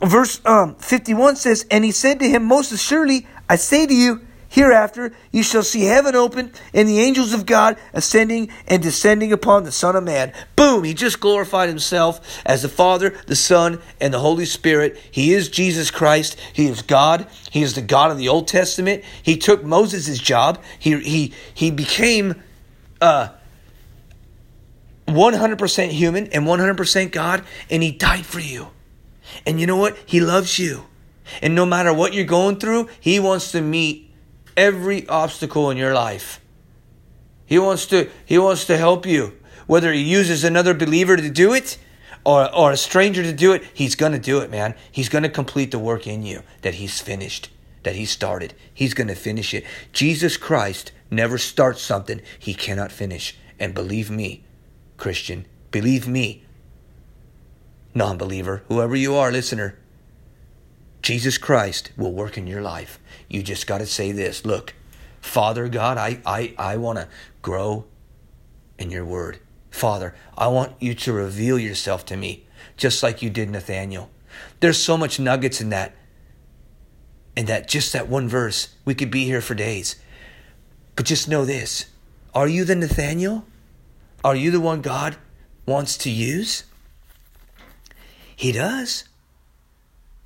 verse 0.01 0.41
um, 0.45 0.75
51 0.75 1.37
says, 1.37 1.65
And 1.71 1.85
he 1.85 1.91
said 1.91 2.19
to 2.19 2.27
him, 2.29 2.43
Most 2.43 2.73
assuredly, 2.73 3.25
I 3.47 3.55
say 3.55 3.87
to 3.87 3.93
you, 3.93 4.21
Hereafter 4.51 5.13
you 5.31 5.43
shall 5.43 5.61
see 5.61 5.83
heaven 5.83 6.15
open 6.15 6.51
and 6.73 6.89
the 6.89 6.99
angels 6.99 7.33
of 7.33 7.45
God 7.45 7.77
ascending 7.93 8.49
and 8.67 8.81
descending 8.81 9.31
upon 9.31 9.63
the 9.63 9.71
Son 9.71 9.95
of 9.95 10.03
Man. 10.03 10.33
Boom! 10.55 10.83
He 10.83 10.95
just 10.95 11.19
glorified 11.19 11.69
himself 11.69 12.41
as 12.47 12.63
the 12.63 12.69
Father, 12.69 13.15
the 13.27 13.35
Son, 13.35 13.79
and 14.01 14.11
the 14.11 14.19
Holy 14.19 14.45
Spirit. 14.45 14.99
He 15.11 15.33
is 15.33 15.49
Jesus 15.49 15.91
Christ. 15.91 16.35
He 16.51 16.65
is 16.65 16.81
God. 16.81 17.27
He 17.51 17.61
is 17.61 17.75
the 17.75 17.83
God 17.83 18.09
of 18.09 18.17
the 18.17 18.27
Old 18.27 18.47
Testament. 18.47 19.03
He 19.21 19.37
took 19.37 19.63
Moses' 19.63 20.17
job. 20.17 20.59
He 20.79 20.99
he 20.99 21.33
he 21.53 21.69
became 21.69 22.41
uh 22.99 23.29
100% 25.07 25.89
human 25.89 26.27
and 26.27 26.45
100% 26.45 27.11
God, 27.11 27.43
and 27.69 27.83
he 27.83 27.91
died 27.91 28.25
for 28.25 28.39
you. 28.39 28.69
And 29.45 29.59
you 29.59 29.67
know 29.67 29.77
what? 29.77 29.97
He 30.05 30.19
loves 30.19 30.59
you. 30.59 30.85
And 31.41 31.55
no 31.55 31.65
matter 31.65 31.93
what 31.93 32.13
you're 32.13 32.25
going 32.25 32.57
through, 32.57 32.89
he 32.99 33.19
wants 33.19 33.51
to 33.51 33.61
meet 33.61 34.08
every 34.59 35.07
obstacle 35.07 35.71
in 35.71 35.77
your 35.77 35.93
life. 35.93 36.41
He 37.45 37.57
wants 37.57 37.85
to 37.87 38.09
he 38.25 38.37
wants 38.37 38.65
to 38.65 38.77
help 38.77 39.05
you. 39.05 39.39
Whether 39.65 39.93
he 39.93 40.01
uses 40.01 40.43
another 40.43 40.73
believer 40.73 41.15
to 41.15 41.29
do 41.29 41.53
it 41.53 41.77
or, 42.25 42.53
or 42.53 42.71
a 42.71 42.77
stranger 42.77 43.23
to 43.23 43.31
do 43.31 43.53
it, 43.53 43.63
he's 43.73 43.95
going 43.95 44.11
to 44.11 44.19
do 44.19 44.39
it, 44.39 44.51
man. 44.51 44.75
He's 44.91 45.09
going 45.09 45.23
to 45.23 45.29
complete 45.29 45.71
the 45.71 45.79
work 45.79 46.05
in 46.05 46.23
you 46.23 46.43
that 46.63 46.75
he's 46.75 46.99
finished, 46.99 47.49
that 47.83 47.95
he 47.95 48.05
started. 48.05 48.53
He's 48.73 48.93
going 48.93 49.07
to 49.07 49.15
finish 49.15 49.53
it. 49.53 49.63
Jesus 49.93 50.37
Christ 50.37 50.91
never 51.09 51.37
starts 51.37 51.81
something 51.81 52.21
he 52.37 52.53
cannot 52.53 52.91
finish. 52.91 53.37
And 53.59 53.73
believe 53.73 54.11
me, 54.11 54.43
Christian, 54.97 55.45
believe 55.71 56.07
me, 56.07 56.43
non 57.93 58.17
believer, 58.17 58.63
whoever 58.67 58.95
you 58.95 59.15
are, 59.15 59.31
listener, 59.31 59.77
Jesus 61.01 61.37
Christ 61.37 61.91
will 61.97 62.11
work 62.11 62.37
in 62.37 62.47
your 62.47 62.61
life. 62.61 62.99
You 63.27 63.43
just 63.43 63.67
got 63.67 63.79
to 63.79 63.85
say 63.85 64.11
this 64.11 64.45
look, 64.45 64.73
Father 65.21 65.67
God, 65.69 65.97
I, 65.97 66.21
I, 66.25 66.53
I 66.57 66.77
want 66.77 66.99
to 66.99 67.07
grow 67.41 67.85
in 68.77 68.91
your 68.91 69.05
word. 69.05 69.39
Father, 69.69 70.15
I 70.37 70.47
want 70.47 70.73
you 70.79 70.93
to 70.95 71.13
reveal 71.13 71.59
yourself 71.59 72.05
to 72.05 72.17
me, 72.17 72.45
just 72.77 73.03
like 73.03 73.21
you 73.21 73.29
did 73.29 73.49
Nathaniel. 73.49 74.09
There's 74.59 74.81
so 74.81 74.97
much 74.97 75.19
nuggets 75.19 75.61
in 75.61 75.69
that. 75.69 75.95
In 77.35 77.45
that 77.45 77.67
just 77.67 77.93
that 77.93 78.09
one 78.09 78.27
verse. 78.27 78.75
We 78.85 78.95
could 78.95 79.11
be 79.11 79.25
here 79.25 79.41
for 79.41 79.55
days. 79.55 79.95
But 80.95 81.05
just 81.05 81.29
know 81.29 81.45
this. 81.45 81.85
Are 82.33 82.47
you 82.47 82.65
the 82.65 82.75
Nathaniel? 82.75 83.45
Are 84.23 84.35
you 84.35 84.51
the 84.51 84.59
one 84.59 84.81
God 84.81 85.15
wants 85.65 85.97
to 85.99 86.09
use? 86.09 86.63
He 88.35 88.51
does. 88.51 89.08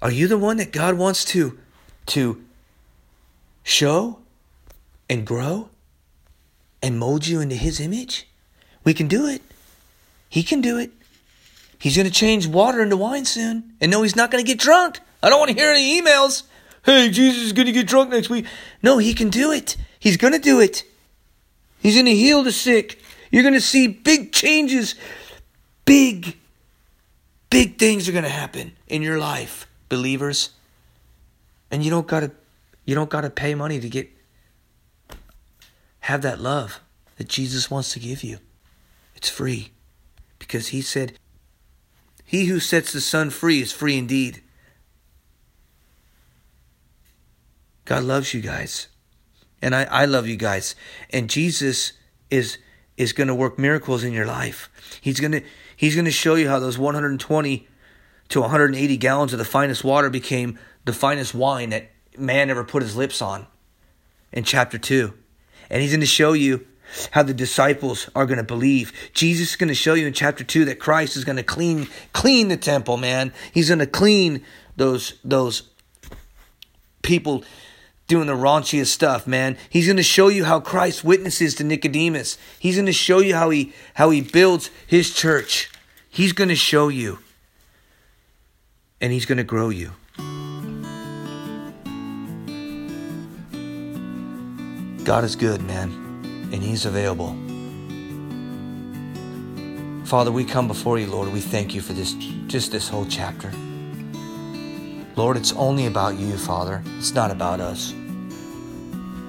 Are 0.03 0.11
you 0.11 0.27
the 0.27 0.37
one 0.37 0.57
that 0.57 0.73
God 0.73 0.95
wants 0.95 1.23
to 1.25 1.57
to 2.07 2.43
show 3.63 4.19
and 5.09 5.25
grow 5.25 5.69
and 6.81 6.99
mold 6.99 7.25
you 7.25 7.39
into 7.39 7.55
his 7.55 7.79
image? 7.79 8.27
We 8.83 8.93
can 8.93 9.07
do 9.07 9.27
it. 9.27 9.41
He 10.27 10.43
can 10.43 10.59
do 10.59 10.77
it. 10.77 10.91
He's 11.79 11.95
going 11.95 12.05
to 12.05 12.13
change 12.13 12.47
water 12.47 12.81
into 12.81 12.97
wine 12.97 13.23
soon. 13.23 13.75
And 13.79 13.89
no, 13.91 14.03
he's 14.03 14.15
not 14.15 14.29
going 14.29 14.43
to 14.43 14.47
get 14.47 14.59
drunk. 14.59 14.99
I 15.21 15.29
don't 15.29 15.39
want 15.39 15.51
to 15.51 15.57
hear 15.57 15.71
any 15.71 16.01
emails. 16.01 16.43
Hey, 16.83 17.09
Jesus 17.09 17.43
is 17.43 17.53
going 17.53 17.67
to 17.67 17.71
get 17.71 17.87
drunk 17.87 18.09
next 18.09 18.29
week. 18.29 18.45
No, 18.81 18.97
he 18.97 19.13
can 19.13 19.29
do 19.29 19.53
it. 19.53 19.77
He's 19.99 20.17
going 20.17 20.33
to 20.33 20.39
do 20.39 20.59
it. 20.59 20.83
He's 21.81 21.95
going 21.95 22.07
to 22.07 22.15
heal 22.15 22.43
the 22.43 22.51
sick. 22.51 23.01
You're 23.31 23.43
going 23.43 23.53
to 23.53 23.61
see 23.61 23.87
big 23.87 24.33
changes. 24.33 24.95
Big, 25.85 26.35
big 27.49 27.77
things 27.77 28.09
are 28.09 28.11
going 28.11 28.25
to 28.25 28.29
happen 28.29 28.73
in 28.87 29.01
your 29.01 29.17
life, 29.17 29.65
believers. 29.93 30.49
And 31.69 31.83
you 31.83 31.91
don't 31.91 32.07
got 32.07 32.21
to 32.21 32.31
you 32.85 32.95
don't 32.95 33.09
got 33.09 33.21
to 33.21 33.29
pay 33.29 33.53
money 33.55 33.79
to 33.79 33.89
get 33.89 34.09
have 36.01 36.21
that 36.23 36.41
love 36.41 36.81
that 37.17 37.29
Jesus 37.29 37.69
wants 37.71 37.93
to 37.93 37.99
give 37.99 38.23
you. 38.23 38.39
It's 39.15 39.29
free 39.29 39.71
because 40.39 40.69
he 40.69 40.81
said, 40.81 41.13
He 42.25 42.45
who 42.45 42.59
sets 42.59 42.91
the 42.91 43.01
Son 43.01 43.29
free 43.29 43.61
is 43.61 43.71
free 43.71 43.97
indeed. 43.97 44.41
God 47.85 48.03
loves 48.03 48.33
you 48.33 48.41
guys. 48.41 48.87
And 49.61 49.73
I, 49.75 49.83
I 49.83 50.05
love 50.05 50.27
you 50.27 50.35
guys. 50.35 50.75
And 51.11 51.29
Jesus 51.29 51.93
is 52.29 52.57
is 52.97 53.13
going 53.13 53.27
to 53.27 53.35
work 53.35 53.57
miracles 53.57 54.03
in 54.03 54.13
your 54.13 54.25
life. 54.25 54.69
He's 55.01 55.19
going 55.19 55.31
to 55.31 55.43
he's 55.75 55.95
going 55.95 56.05
to 56.05 56.11
show 56.11 56.35
you 56.35 56.49
how 56.49 56.59
those 56.59 56.77
120 56.77 57.67
to 58.29 58.41
180 58.41 58.97
gallons 58.97 59.33
of 59.33 59.39
the 59.39 59.45
finest 59.45 59.83
water 59.83 60.09
became 60.09 60.57
the 60.85 60.93
finest 60.93 61.33
wine 61.33 61.69
that 61.69 61.91
man 62.17 62.49
ever 62.49 62.63
put 62.63 62.83
his 62.83 62.95
lips 62.95 63.21
on 63.21 63.47
in 64.31 64.43
chapter 64.43 64.77
2. 64.77 65.13
And 65.69 65.81
he's 65.81 65.91
going 65.91 66.01
to 66.01 66.05
show 66.05 66.33
you 66.33 66.65
how 67.11 67.23
the 67.23 67.33
disciples 67.33 68.09
are 68.15 68.25
going 68.25 68.37
to 68.37 68.43
believe. 68.43 68.91
Jesus 69.13 69.51
is 69.51 69.55
going 69.55 69.69
to 69.69 69.75
show 69.75 69.93
you 69.93 70.07
in 70.07 70.13
chapter 70.13 70.43
2 70.43 70.65
that 70.65 70.79
Christ 70.79 71.15
is 71.15 71.25
going 71.25 71.37
to 71.37 71.43
clean 71.43 71.87
clean 72.11 72.49
the 72.49 72.57
temple, 72.57 72.97
man. 72.97 73.33
He's 73.51 73.69
going 73.69 73.79
to 73.79 73.87
clean 73.87 74.43
those 74.75 75.19
those 75.23 75.69
people 77.01 77.43
doing 78.07 78.27
the 78.27 78.33
raunchiest 78.33 78.87
stuff, 78.87 79.25
man. 79.25 79.57
He's 79.69 79.87
going 79.87 79.97
to 79.97 80.03
show 80.03 80.27
you 80.27 80.45
how 80.45 80.59
Christ 80.59 81.03
witnesses 81.03 81.55
to 81.55 81.63
Nicodemus. 81.63 82.37
He's 82.59 82.75
going 82.75 82.85
to 82.85 82.93
show 82.93 83.19
you 83.19 83.35
how 83.35 83.49
he 83.49 83.73
how 83.95 84.09
he 84.09 84.21
builds 84.21 84.69
his 84.85 85.13
church. 85.13 85.71
He's 86.09 86.33
going 86.33 86.49
to 86.49 86.55
show 86.55 86.89
you. 86.89 87.19
And 89.03 89.13
he's 89.13 89.27
going 89.27 89.37
to 89.37 89.43
grow 89.43 89.69
you. 89.69 89.91
God 95.03 95.23
is 95.23 95.35
good, 95.35 95.61
man 95.61 96.03
and 96.53 96.61
He's 96.61 96.85
available. 96.85 97.35
Father, 100.05 100.31
we 100.31 100.45
come 100.45 100.67
before 100.67 100.99
you, 100.99 101.07
Lord. 101.07 101.33
We 101.33 101.41
thank 101.41 101.73
you 101.73 101.81
for 101.81 101.93
this, 101.93 102.13
just 102.45 102.71
this 102.71 102.87
whole 102.87 103.07
chapter. 103.07 103.51
Lord, 105.15 105.35
it's 105.35 105.51
only 105.53 105.87
about 105.87 106.19
you, 106.19 106.37
Father. 106.37 106.83
It's 106.97 107.13
not 107.13 107.31
about 107.31 107.59
us. 107.59 107.93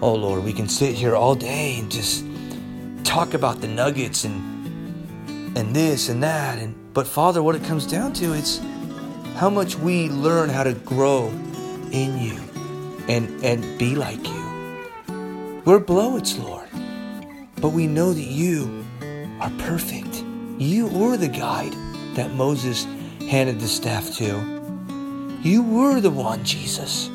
Oh, 0.03 0.15
Lord, 0.15 0.45
we 0.45 0.53
can 0.53 0.69
sit 0.69 0.95
here 0.95 1.17
all 1.17 1.35
day 1.35 1.79
and 1.79 1.91
just 1.91 2.27
talk 3.05 3.33
about 3.33 3.61
the 3.63 3.69
nuggets 3.69 4.25
and 4.25 4.53
and 5.57 5.75
this 5.75 6.09
and 6.09 6.21
that 6.23 6.59
and 6.59 6.75
but 6.93 7.07
Father, 7.07 7.43
what 7.43 7.55
it 7.55 7.63
comes 7.63 7.87
down 7.87 8.13
to 8.15 8.33
is 8.33 8.61
how 9.35 9.51
much 9.51 9.77
we 9.77 10.09
learn 10.09 10.49
how 10.49 10.63
to 10.63 10.75
grow 10.75 11.29
in 11.91 12.19
you 12.19 12.39
and 13.09 13.45
and 13.45 13.79
be 13.79 13.95
like 13.95 14.27
you. 14.27 14.45
We're 15.65 15.79
below 15.79 16.13
blowits, 16.13 16.43
Lord. 16.43 16.69
But 17.61 17.71
we 17.71 17.87
know 17.87 18.13
that 18.13 18.21
you 18.21 18.85
are 19.41 19.51
perfect. 19.59 20.23
You 20.59 20.87
were 20.87 21.17
the 21.17 21.29
guide 21.29 21.75
that 22.15 22.33
Moses 22.35 22.85
handed 23.29 23.59
the 23.59 23.69
staff 23.69 24.13
to. 24.17 24.55
You 25.43 25.63
were 25.63 26.01
the 26.01 26.11
one, 26.11 26.45
Jesus, 26.45 27.09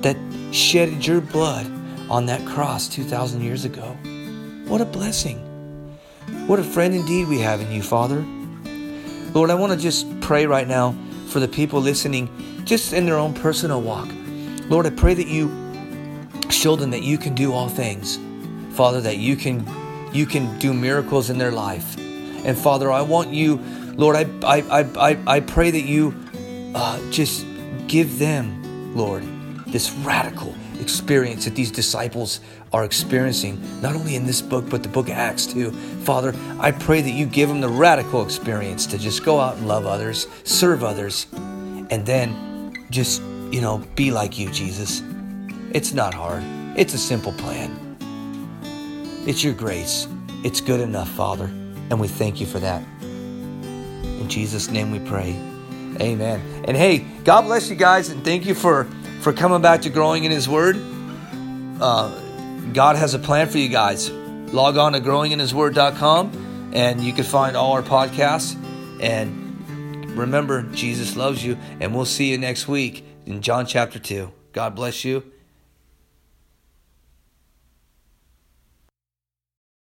that 0.00 0.16
shedded 0.52 1.06
your 1.06 1.20
blood 1.20 1.66
on 2.08 2.26
that 2.26 2.46
cross 2.46 2.88
2,000 2.88 3.42
years 3.42 3.64
ago. 3.64 3.96
What 4.66 4.80
a 4.80 4.84
blessing. 4.84 5.38
What 6.46 6.58
a 6.58 6.64
friend 6.64 6.94
indeed 6.94 7.28
we 7.28 7.40
have 7.40 7.60
in 7.60 7.70
you, 7.70 7.82
Father. 7.82 8.24
Lord, 9.34 9.50
I 9.50 9.54
want 9.54 9.72
to 9.72 9.78
just 9.78 10.20
pray 10.20 10.46
right 10.46 10.68
now 10.68 10.94
for 11.34 11.40
the 11.40 11.48
people 11.48 11.80
listening, 11.80 12.30
just 12.64 12.92
in 12.92 13.04
their 13.04 13.18
own 13.18 13.34
personal 13.34 13.82
walk. 13.82 14.08
Lord, 14.70 14.86
I 14.86 14.90
pray 14.90 15.14
that 15.14 15.26
you 15.26 15.50
show 16.48 16.76
them 16.76 16.92
that 16.92 17.02
you 17.02 17.18
can 17.18 17.34
do 17.34 17.52
all 17.52 17.68
things 17.68 18.18
Father, 18.74 19.00
that 19.02 19.18
you 19.18 19.36
can 19.36 19.64
you 20.12 20.26
can 20.26 20.58
do 20.58 20.74
miracles 20.74 21.30
in 21.30 21.38
their 21.38 21.52
life. 21.52 21.96
And 22.44 22.58
Father, 22.58 22.90
I 22.90 23.02
want 23.02 23.30
you, 23.30 23.56
Lord, 23.94 24.16
I 24.16 24.26
I 24.42 24.82
I 24.96 25.18
I 25.36 25.40
pray 25.40 25.70
that 25.70 25.84
you 25.84 26.12
uh, 26.74 26.98
just 27.10 27.46
give 27.86 28.18
them, 28.18 28.96
Lord, 28.96 29.22
this 29.66 29.92
radical 29.92 30.54
experience 30.80 31.44
that 31.44 31.54
these 31.54 31.70
disciples 31.70 32.40
are 32.72 32.84
experiencing, 32.84 33.60
not 33.80 33.94
only 33.94 34.16
in 34.16 34.26
this 34.26 34.42
book, 34.42 34.68
but 34.68 34.82
the 34.82 34.88
book 34.88 35.06
of 35.08 35.14
Acts 35.14 35.46
too. 35.46 35.70
Father, 35.70 36.34
I 36.58 36.72
pray 36.72 37.00
that 37.00 37.10
you 37.10 37.26
give 37.26 37.48
them 37.48 37.60
the 37.60 37.68
radical 37.68 38.24
experience 38.24 38.86
to 38.86 38.98
just 38.98 39.24
go 39.24 39.40
out 39.40 39.56
and 39.56 39.68
love 39.68 39.86
others, 39.86 40.26
serve 40.44 40.82
others, 40.82 41.26
and 41.32 42.04
then 42.04 42.86
just, 42.90 43.22
you 43.50 43.60
know, 43.60 43.78
be 43.94 44.10
like 44.10 44.38
you, 44.38 44.50
Jesus. 44.50 45.02
It's 45.72 45.92
not 45.92 46.14
hard, 46.14 46.42
it's 46.76 46.94
a 46.94 46.98
simple 46.98 47.32
plan. 47.32 47.80
It's 49.26 49.42
your 49.42 49.54
grace. 49.54 50.06
It's 50.42 50.60
good 50.60 50.80
enough, 50.80 51.08
Father, 51.10 51.46
and 51.46 51.98
we 51.98 52.08
thank 52.08 52.40
you 52.40 52.46
for 52.46 52.58
that. 52.58 52.82
In 53.00 54.28
Jesus' 54.28 54.70
name 54.70 54.90
we 54.90 54.98
pray. 54.98 55.34
Amen. 56.00 56.40
And 56.64 56.76
hey, 56.76 56.98
God 57.24 57.42
bless 57.42 57.70
you 57.70 57.76
guys, 57.76 58.10
and 58.10 58.22
thank 58.24 58.44
you 58.44 58.54
for 58.54 58.86
for 59.24 59.32
coming 59.32 59.62
back 59.62 59.80
to 59.82 59.88
growing 59.88 60.24
in 60.24 60.30
His 60.30 60.46
Word. 60.46 60.76
Uh, 61.80 62.20
God 62.74 62.96
has 62.96 63.14
a 63.14 63.18
plan 63.18 63.48
for 63.48 63.56
you 63.56 63.70
guys. 63.70 64.10
Log 64.10 64.76
on 64.76 64.92
to 64.92 65.00
growinginhisword.com, 65.00 66.70
and 66.74 67.00
you 67.00 67.14
can 67.14 67.24
find 67.24 67.56
all 67.56 67.72
our 67.72 67.82
podcasts. 67.82 68.54
And 69.02 70.10
remember, 70.10 70.62
Jesus 70.62 71.16
loves 71.16 71.42
you, 71.42 71.56
and 71.80 71.94
we'll 71.94 72.04
see 72.04 72.30
you 72.30 72.36
next 72.36 72.68
week 72.68 73.02
in 73.24 73.40
John 73.40 73.64
chapter 73.64 73.98
two. 73.98 74.30
God 74.52 74.76
bless 74.76 75.04
you 75.06 75.33